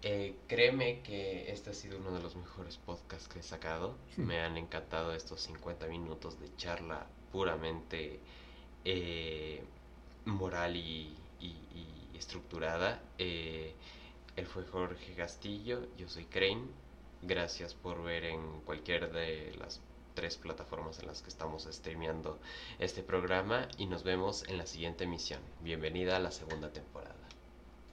[0.01, 3.97] Eh, créeme que este ha sido uno de los mejores podcasts que he sacado.
[4.15, 8.19] Me han encantado estos 50 minutos de charla puramente
[8.85, 9.61] eh,
[10.25, 11.15] moral y,
[12.13, 13.01] estructurada.
[13.17, 13.73] Eh,
[14.35, 16.63] él fue Jorge Castillo, yo soy Crane.
[17.21, 19.81] Gracias por ver en cualquier de las
[20.19, 22.39] tres plataformas en las que estamos streameando
[22.77, 25.39] este programa y nos vemos en la siguiente emisión.
[25.61, 27.18] Bienvenida a la segunda temporada.